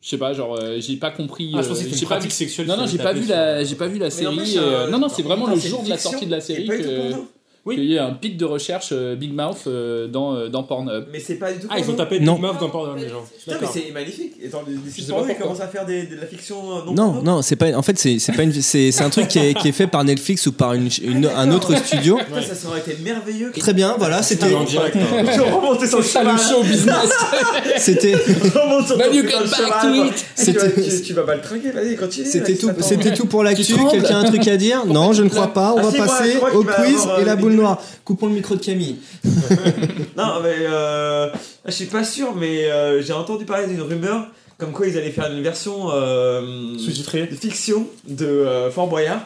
[0.00, 1.52] je sais pas, genre euh, j'ai pas compris.
[1.54, 2.36] Ah, je pensais que c'était j'ai une pas pratique vu.
[2.36, 2.66] sexuelle.
[2.68, 4.54] Non non, j'ai pas vu la, j'ai pas vu la Mais en série.
[4.54, 6.30] et, euh, euh, non non, c'est vraiment le c'est jour de la fiction, sortie de
[6.30, 7.28] la et série pas du tout que- porno.
[7.66, 7.74] Oui.
[7.76, 11.04] qu'il y a un pic de recherche euh, Big Mouth euh, dans euh, dans Pornhub.
[11.12, 11.66] Mais c'est pas du tout.
[11.70, 12.36] Ah, ils ont tapé Non.
[12.36, 13.22] Big Mouth dans Pornhub, les gens.
[13.44, 14.32] Putain, mais c'est magnifique.
[14.42, 16.24] Et dans les, les sais sites pas porno, ils commencent à faire des, de la
[16.26, 17.72] fiction euh, non Non, non, c'est pas.
[17.76, 18.52] En fait, c'est c'est pas une.
[18.54, 21.26] C'est c'est un truc qui est, qui est fait par Netflix ou par une, une-
[21.36, 22.16] un autre studio.
[22.16, 23.52] Putain, ça, ça aurait été merveilleux.
[23.58, 24.54] Très bien, voilà, c'était.
[24.54, 24.96] en direct.
[24.96, 25.24] hein.
[25.36, 26.04] Je remontais sur le
[26.38, 27.10] show business.
[27.76, 28.16] C'était.
[28.24, 32.26] Tu vas- C'était- tu- Tu vas pas le trinquer, vas-y, continue.
[32.26, 33.74] C'était tout, c'était tout pour l'actu.
[33.90, 35.74] Quelqu'un a un truc à dire Non, je ne crois pas.
[35.74, 37.49] On Ah, va passer au quiz et euh, la boule
[38.04, 38.96] Coupons le micro de Camille.
[40.16, 41.28] Non, mais euh,
[41.66, 44.26] je suis pas sûr, mais euh, j'ai entendu parler d'une rumeur
[44.58, 47.26] comme quoi ils allaient faire une version euh, Sous-titré.
[47.26, 49.20] de fiction de euh, Fort Boyard.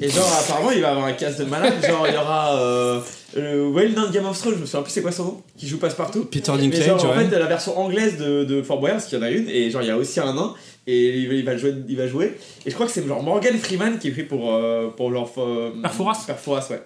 [0.00, 1.72] Et genre, apparemment, il va avoir un casse de malade.
[1.86, 3.00] Genre, il y aura euh,
[3.36, 5.78] le well-known Game of Thrones, je me souviens plus c'est quoi son nom, qui joue
[5.78, 6.24] passe-partout.
[6.24, 7.24] Peter Dinklage, genre, en ouais.
[7.28, 9.70] fait, la version anglaise de, de Fort Boyard, parce qu'il y en a une, et
[9.70, 10.52] genre, il y a aussi un nain,
[10.88, 12.36] et il va, il va jouer, il va jouer.
[12.66, 15.30] Et je crois que c'est genre Morgan Freeman qui est pris pour, euh, pour leur.
[15.38, 16.82] euh, Perforas Perforas, ouais.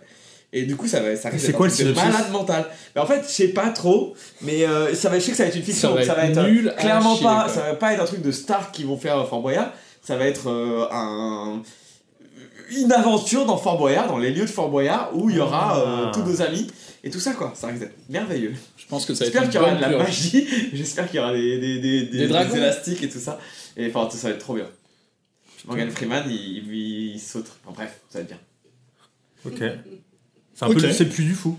[0.52, 2.66] Et du coup, ça va, ça risque C'est quoi le synopsis malade mental.
[2.94, 5.42] Mais en fait, je sais pas trop, mais euh, ça va, je sais que ça
[5.42, 7.14] va être une fiction, Ça va donc ça va être être euh, nul à clairement
[7.14, 7.52] chier, pas, quoi.
[7.52, 9.72] ça va pas être un truc de star qui vont faire euh, Fort Boyard,
[10.02, 11.62] ça va être euh, un
[12.70, 15.80] une aventure dans Fort Boyard, dans les lieux de Fort Boyard, où il y aura
[15.80, 16.10] euh, Ah.
[16.14, 16.66] tous nos amis
[17.04, 17.52] et tout ça quoi.
[17.54, 18.54] Ça risque d'être merveilleux.
[18.76, 21.16] Je pense que ça va être J'espère qu'il y aura de la magie, j'espère qu'il
[21.16, 23.38] y aura des, des, des, des, Des élastiques et tout ça.
[23.76, 24.66] Et enfin, tout ça va être trop bien.
[25.66, 26.34] Morgan Freeman, il,
[26.72, 27.46] il, il saute.
[27.64, 28.38] Enfin, bref, ça va être bien.
[29.46, 29.78] Ok.
[30.58, 31.56] C'est un peu le c'est plus du fou.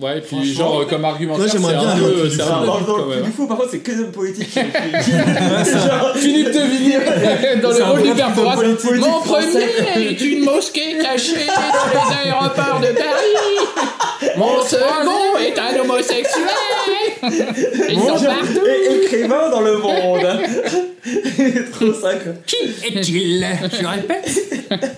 [0.00, 2.46] Ouais, et puis genre euh, comme argumentaire, moi, c'est j'aimerais bien un peu, c'est un
[2.46, 2.62] ça.
[2.64, 5.70] peu plus fou, par contre, c'est que des hommes politiques qui ont pris.
[5.70, 8.44] Genre, Philippe de Villiers dans le rôle du politique
[8.80, 14.32] français, Mon premier est une mosquée cachée dans les aéroports de Paris.
[14.36, 16.48] Mon second est un homosexuel.
[17.90, 18.66] Ils Mon sont partout.
[18.66, 20.26] et écrivain dans le monde.
[21.72, 22.32] Trop ça, quoi.
[22.46, 23.46] Qui est-il?
[23.80, 24.96] Je répète.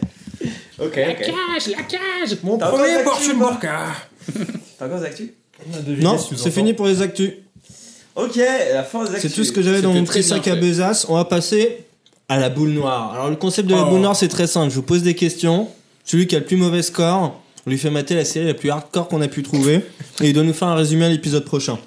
[0.79, 2.39] Ok, La cage, la cage.
[2.43, 3.87] Mon actus, Porsche Burka.
[4.79, 5.31] T'as encore des actus
[6.01, 7.33] Non, c'est fini pour les actus.
[8.16, 9.22] Ok, la fin des actus.
[9.31, 11.07] C'est tout ce que j'avais dans mon petit sac à besace.
[11.09, 11.85] On va passer
[12.29, 13.12] à la boule noire.
[13.14, 13.91] Alors, le concept de la Oh.
[13.91, 14.70] boule noire, c'est très simple.
[14.70, 15.68] Je vous pose des questions.
[16.05, 18.70] Celui qui a le plus mauvais score, on lui fait mater la série la plus
[18.70, 19.77] hardcore qu'on a pu trouver.
[20.22, 21.79] Et il doit nous faire un résumé à l'épisode prochain.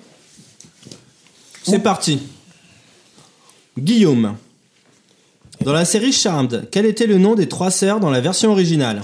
[1.63, 2.19] C'est parti.
[3.77, 4.37] Guillaume.
[5.61, 9.01] Dans la série Charmed, quel était le nom des trois sœurs dans la version originale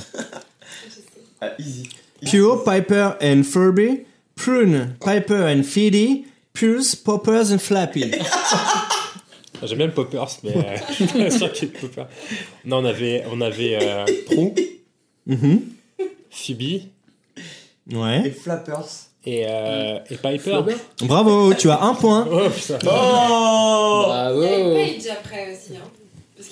[1.42, 1.90] Ah, easy.
[2.30, 4.02] Pure, Piper and Furby,
[4.36, 8.12] Prune, Piper and Feedy, Pulse, Poppers and Flappy.
[9.62, 11.80] Ah, J'aime bien le Poppers, mais euh, je suis pas sûr qu'il y ait de
[11.80, 12.08] Poppers.
[12.66, 14.54] Non, on avait, on avait euh, Prue,
[15.26, 15.62] Mhm.
[16.32, 16.82] Phoebe Et
[17.96, 18.30] Ouais.
[18.32, 18.86] Flappers.
[19.26, 20.62] et, euh, et Piper.
[21.02, 22.28] Bravo, tu as un point.
[22.32, 22.78] Oh putain.
[22.86, 24.42] Oh Il y a Bravo.
[24.76, 25.78] Page après aussi.
[25.78, 25.88] Hein.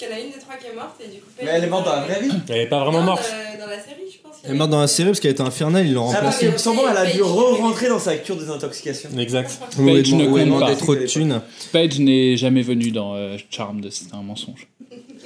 [0.01, 1.27] Parce qu'il y en a une des trois qui est morte et du coup.
[1.41, 2.31] Mais elle est morte dans la vraie vie.
[2.49, 3.23] Elle est pas vraiment morte.
[3.59, 4.35] Dans, dans la série, je pense.
[4.43, 6.45] Elle est morte dans la série parce qu'elle était infernale, ils l'ont remplacée.
[6.47, 9.09] il me semble elle a dû re-rentrer dans sa cure des intoxications.
[9.19, 9.59] Exact.
[9.77, 10.75] Page ne compte pas.
[10.75, 11.41] trop de thunes.
[11.71, 14.67] Page n'est jamais venu dans euh, Charmed, c'est un mensonge.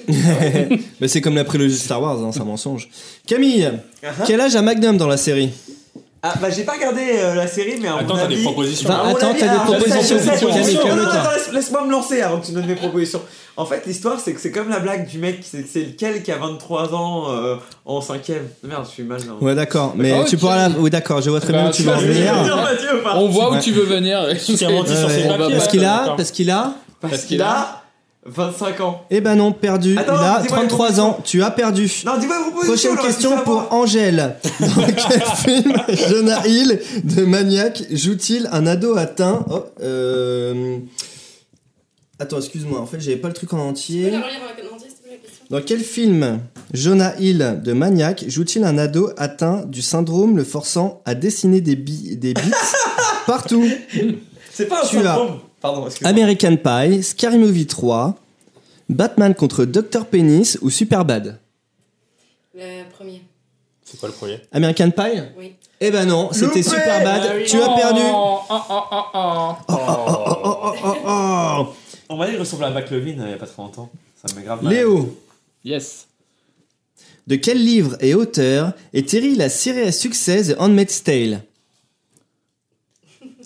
[1.00, 2.90] Mais c'est comme la prélogie de Star Wars, hein, c'est un mensonge.
[3.26, 3.72] Camille,
[4.04, 5.50] Ah, quel âge a Magnum dans la série?
[6.28, 8.90] Ah bah j'ai pas regardé euh, la série mais à Attends, mon t'as des propositions.
[8.90, 10.80] À mon Attends, avis, t'as des alors, je sais, propositions, je sais, Camille, propositions.
[10.82, 11.20] Non, non, calme-toi.
[11.22, 13.22] attends, laisse- laisse-moi me lancer avant que tu donnes mes propositions.
[13.58, 16.32] En fait, l'histoire, c'est que c'est comme la blague du mec, c'est c'est lequel qui
[16.32, 17.56] a 23 ans euh,
[17.86, 18.42] en 5ème.
[18.64, 19.34] Merde, je suis mal là.
[19.40, 20.42] Ouais, d'accord, mais Ah, tu ok.
[20.42, 20.76] pourras la.
[20.78, 22.44] Oui, d'accord, je vois très bien Bah, où tu tu vas Tu venir.
[22.44, 23.58] dire Mathieu ou pas On voit Ouais.
[23.58, 24.22] où tu veux venir.
[24.28, 25.28] Menti sur Ouais, papiers.
[25.28, 26.74] pas- Parce qu'il a, parce qu'il a.
[27.02, 27.84] Parce qu'il a
[28.26, 29.06] 25 ans.
[29.12, 29.98] Eh ben non, perdu.
[29.98, 31.20] Attends, Il a dis-moi les 33 ans.
[31.24, 31.92] Tu as perdu.
[32.06, 32.38] Non, dis-moi.
[32.64, 33.72] Prochaine alors, question pour.
[33.72, 34.36] Angèle.
[34.60, 34.68] Dans
[35.10, 35.74] quel film
[36.10, 40.80] Jonah Hill de Maniac joue-t-il un ado atteint oh, euh...
[42.18, 44.12] Attends, excuse-moi, en fait, j'avais pas le truc en entier.
[45.52, 46.40] Dans quel film
[46.74, 51.76] Jonah Hill de Maniac joue-t-il un ado atteint du syndrome le forçant à dessiner des,
[51.76, 52.42] bi- des bits
[53.28, 53.68] partout?
[54.52, 55.20] C'est pas un Tu as-.
[55.74, 55.90] Pardon.
[56.04, 58.16] American Pie, Scary Movie 3,
[58.90, 60.06] Batman contre Dr.
[60.06, 61.40] Penis ou Superbad?
[62.54, 63.22] Le premier,
[63.84, 64.40] C'est quoi le premier?
[64.52, 65.22] American Pie?
[65.38, 65.54] Oui.
[65.82, 67.22] Eh ben non, c'était Superbad.
[67.26, 67.44] Ah oui.
[67.48, 68.00] Tu as perdu.
[68.06, 69.56] Oh, oh, oh, oh, oh.
[69.68, 69.76] Oh,
[70.44, 71.68] oh, oh, oh.
[72.10, 73.90] On m'a dit qu'il ressemble à McLovin euh, il y a pas très longtemps.
[74.24, 74.74] Ça me met grave mal.
[74.74, 75.20] Léo,
[75.66, 76.08] Yes.
[77.28, 81.42] de quel livre et auteur est tirée la série à succès The Handmaid's Tale?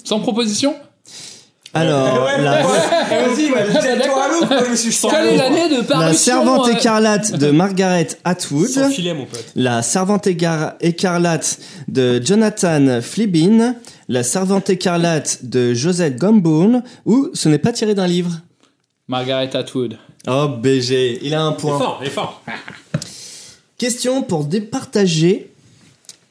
[0.04, 0.76] Sans proposition?
[1.74, 5.38] Alors, Ouais, la, ouais, Vas-y, ouais, jette-toi à l'eau, moi, je me suis Quelle est
[5.38, 9.46] l'année de parution la servante euh, écarlate de Margaret Sans Atwood, filet, mon pote.
[9.56, 13.76] la servante égar- écarlate de Jonathan Fleabin,
[14.08, 18.32] la servante écarlate de Josette Gambone ou ce n'est pas tiré d'un livre
[19.08, 19.98] Margaret Atwood.
[20.28, 21.78] Oh BG, il a un Il est point.
[21.78, 22.42] fort, il est fort.
[23.78, 25.52] Question pour départager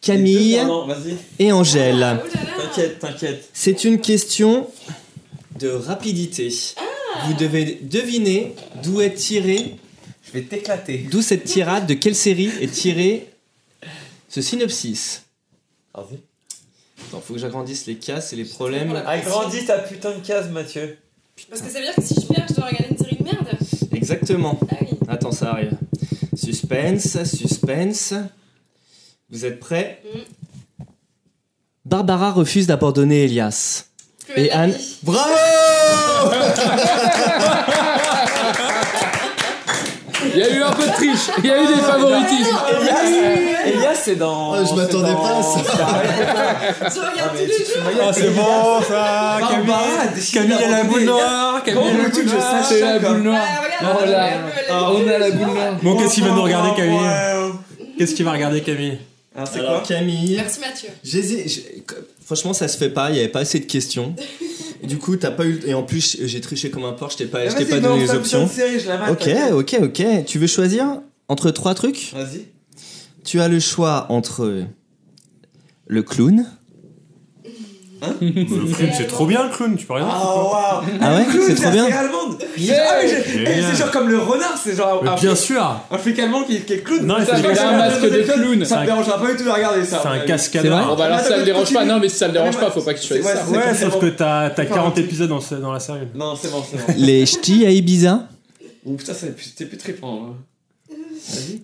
[0.01, 0.59] Camille
[1.39, 2.03] et Angèle.
[2.03, 2.19] Ah.
[2.61, 3.49] T'inquiète, t'inquiète.
[3.53, 4.69] C'est une question
[5.59, 6.49] de rapidité.
[7.27, 9.77] Vous devez deviner d'où est tiré,
[10.27, 11.07] Je vais t'éclater.
[11.11, 13.29] d'où cette tirade, de quelle série est tiré
[14.29, 15.25] ce synopsis.
[15.95, 16.19] Vas-y.
[17.09, 18.95] Attends, faut que j'agrandisse les cases et les problèmes.
[19.07, 20.99] Agrandis ta putain de case, Mathieu.
[21.49, 23.25] Parce que ça veut dire que si je perds, je dois regarder une série de
[23.25, 23.49] merde.
[23.93, 24.59] Exactement.
[24.71, 24.89] Ah oui.
[25.09, 25.73] Attends, ça arrive.
[26.35, 28.15] Suspense, suspense.
[29.31, 30.03] Vous êtes prêts
[31.85, 33.87] Barbara refuse d'abandonner Elias.
[34.37, 34.75] Et Anne.
[35.03, 35.31] Bravo
[40.35, 42.57] Il y a eu un peu de triche, il y a eu des favoritismes.
[42.81, 44.53] Elias, Elias c'est dans.
[44.53, 45.61] Ah, je m'attendais dans- pas à ça.
[45.61, 45.73] Potter.
[45.79, 48.03] Je Ah, tous tu les jours.
[48.03, 49.39] Ah, c'est bon, ça.
[49.49, 51.63] Camille, Camille, a la boule noire.
[51.65, 52.41] Camille, a la boule noire.
[52.65, 53.41] sache C'est la boule noire.
[53.81, 53.87] Oh
[54.71, 55.73] Ah, on a la boule noire.
[55.83, 57.87] Bon, qu'est-ce qu'il va nous regarder, Camille Ouais.
[57.99, 58.99] Qu'est-ce qu'il va regarder, Camille
[59.39, 60.89] Alors, c'est Alors quoi Camille, Merci Mathieu.
[62.25, 64.15] franchement ça se fait pas, il y avait pas assez de questions.
[64.83, 67.27] Du coup t'as pas eu et en plus j'ai triché comme un porc, je t'ai
[67.27, 68.49] pas, je t'ai pas donné les options.
[68.49, 70.25] série, je la mate, Ok, ok, ok.
[70.25, 72.13] Tu veux choisir entre trois trucs?
[72.15, 72.47] Vas-y.
[73.25, 74.65] Tu as le choix entre
[75.87, 76.47] le clown.
[78.21, 80.07] Le clown, c'est trop bien, le clown, tu peux rien.
[80.09, 80.83] Ah, waouh.
[81.01, 81.85] Ah ouais, c'est trop bien.
[81.87, 82.39] allemande.
[82.57, 82.77] Yeah.
[82.91, 85.99] Ah, eh, c'est genre comme le renard, c'est genre Mais un, bien flic, sûr un
[85.99, 87.05] flic allemand qui, qui est clown.
[87.05, 88.65] Non, il Ça, sais un masque de clown.
[88.65, 89.99] Ça me dérangera pas du tout de regarder ça.
[90.03, 90.19] C'est un Ouais.
[90.21, 90.97] Bon cascadeur.
[90.97, 92.83] bah alors Attends, ça le dérange pas, non mais si ça le dérange pas, faut
[92.83, 93.45] pas que tu ouais, ça.
[93.47, 94.01] c'est- Ouais, sauf bon.
[94.01, 95.29] que t'as t'as Enfin, 40 un épisodes
[95.61, 95.99] dans, la série.
[96.15, 96.95] Non, c'est bon, c'est bon.
[96.97, 98.29] Les ch'tis à Ibiza.
[98.85, 100.29] Ouh, putain, c'est plus- c'était plus trippant.
[100.31, 100.95] hein.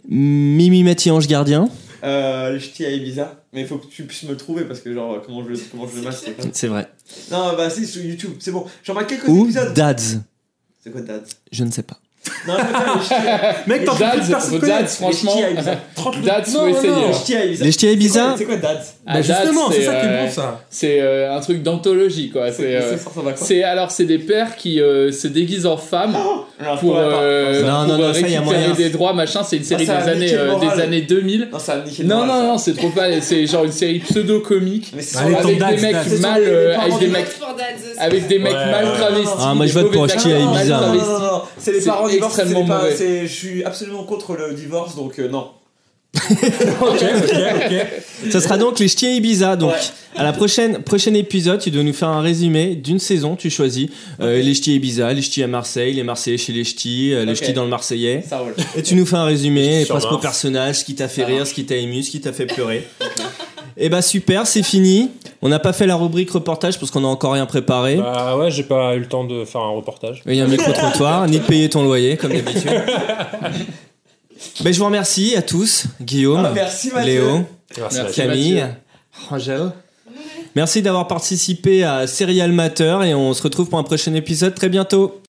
[0.09, 1.69] Mimi Mathieu Ange Gardien.
[2.05, 3.45] Euh, le ch'ti à Ibiza.
[3.53, 5.89] Mais il faut que tu puisses me le trouver parce que, genre, comment je, comment
[5.89, 6.43] je le masse, c'est pas.
[6.53, 6.89] C'est vrai.
[7.31, 8.67] Non, bah si, sur YouTube, c'est bon.
[8.83, 9.73] J'en mets quelques Ou épisodes.
[9.75, 10.21] Dads.
[10.83, 11.99] C'est quoi Dad Je ne sais pas.
[12.47, 13.15] Non, je ch'tis
[13.67, 14.73] Mec, t'en Dads, fais connaît.
[14.73, 15.33] dads, franchement.
[15.37, 16.23] ch'tis.
[16.25, 16.91] Dads, faut Non, non, essayer.
[16.91, 17.01] non.
[17.01, 17.13] Les hein.
[17.23, 17.65] ch'tis à Ibiza.
[17.65, 19.95] Les ch'tis à C'est Ibiza quoi- C'est quoi Dad Ah, Bah justement, Dads, c'est ça
[19.95, 20.61] qui est euh, bon, ça.
[20.71, 22.51] C'est euh, un truc d'anthologie quoi.
[22.53, 22.97] C'est euh,
[23.65, 26.17] alors c'est des pères qui euh, se déguisent en femmes
[26.81, 27.63] pour, euh,
[28.13, 29.43] récupérer des droits machin.
[29.45, 31.49] C'est une série des années euh, des années 2000.
[31.53, 33.21] Non, ça a niqué le Non non c'est trop pas.
[33.21, 35.93] C'est genre une série pseudo comique Mais c'est Allez, sur- ton avec Dads, des mecs
[35.95, 36.17] Dads.
[36.21, 38.01] Mal euh, avec des mecs Dads.
[38.01, 39.35] avec des mal travestis.
[39.41, 40.65] Ah, moi, je des vote pour mauvais Ch'ti à Ibiza.
[40.65, 41.09] Non, non, travestis.
[41.11, 43.27] non, non, c'est les parents extrêmement pas- mauvais.
[43.27, 45.49] je suis absolument contre le divorce, donc euh, non.
[46.81, 48.31] Ok, ok, ok.
[48.31, 49.57] Ça sera donc les ch'tis à Ibiza.
[49.57, 49.79] Donc, Ouais.
[50.17, 53.35] à la prochaine prochain épisode, tu dois nous faire un résumé d'une saison.
[53.35, 53.89] Tu choisis
[54.21, 57.33] euh, les ch'tis Ibiza, les ch'tis à Marseille, les Marseillais chez les ch'tis, euh, les
[57.33, 57.39] Ok.
[57.39, 58.23] ch'tis dans le Marseillais.
[58.29, 58.55] Ça roule.
[58.77, 60.23] Et tu nous fais un résumé, les Sur principaux Mars.
[60.23, 61.49] personnages, ce qui t'a fait Ça rire, marche.
[61.51, 62.87] ce qui t'a ému, ce qui t'a fait pleurer.
[63.77, 65.11] Et bah super, c'est fini.
[65.43, 67.97] On n'a pas fait la rubrique reportage parce qu'on n'a encore rien préparé.
[67.97, 70.23] Bah ouais, j'ai pas eu le temps de faire un reportage.
[70.27, 72.71] Il y a un micro-trottoir, ni de payer ton loyer, comme d'habitude.
[74.63, 76.91] Ben, je vous remercie à tous, Guillaume, Ah, merci.
[77.05, 77.45] Léo.
[77.79, 77.99] Merci.
[78.15, 78.75] Camille, Mathieu.
[79.31, 79.73] Angèle.
[80.55, 84.69] Merci d'avoir participé à Serial Matter et on se retrouve pour un prochain épisode très
[84.69, 85.21] bientôt.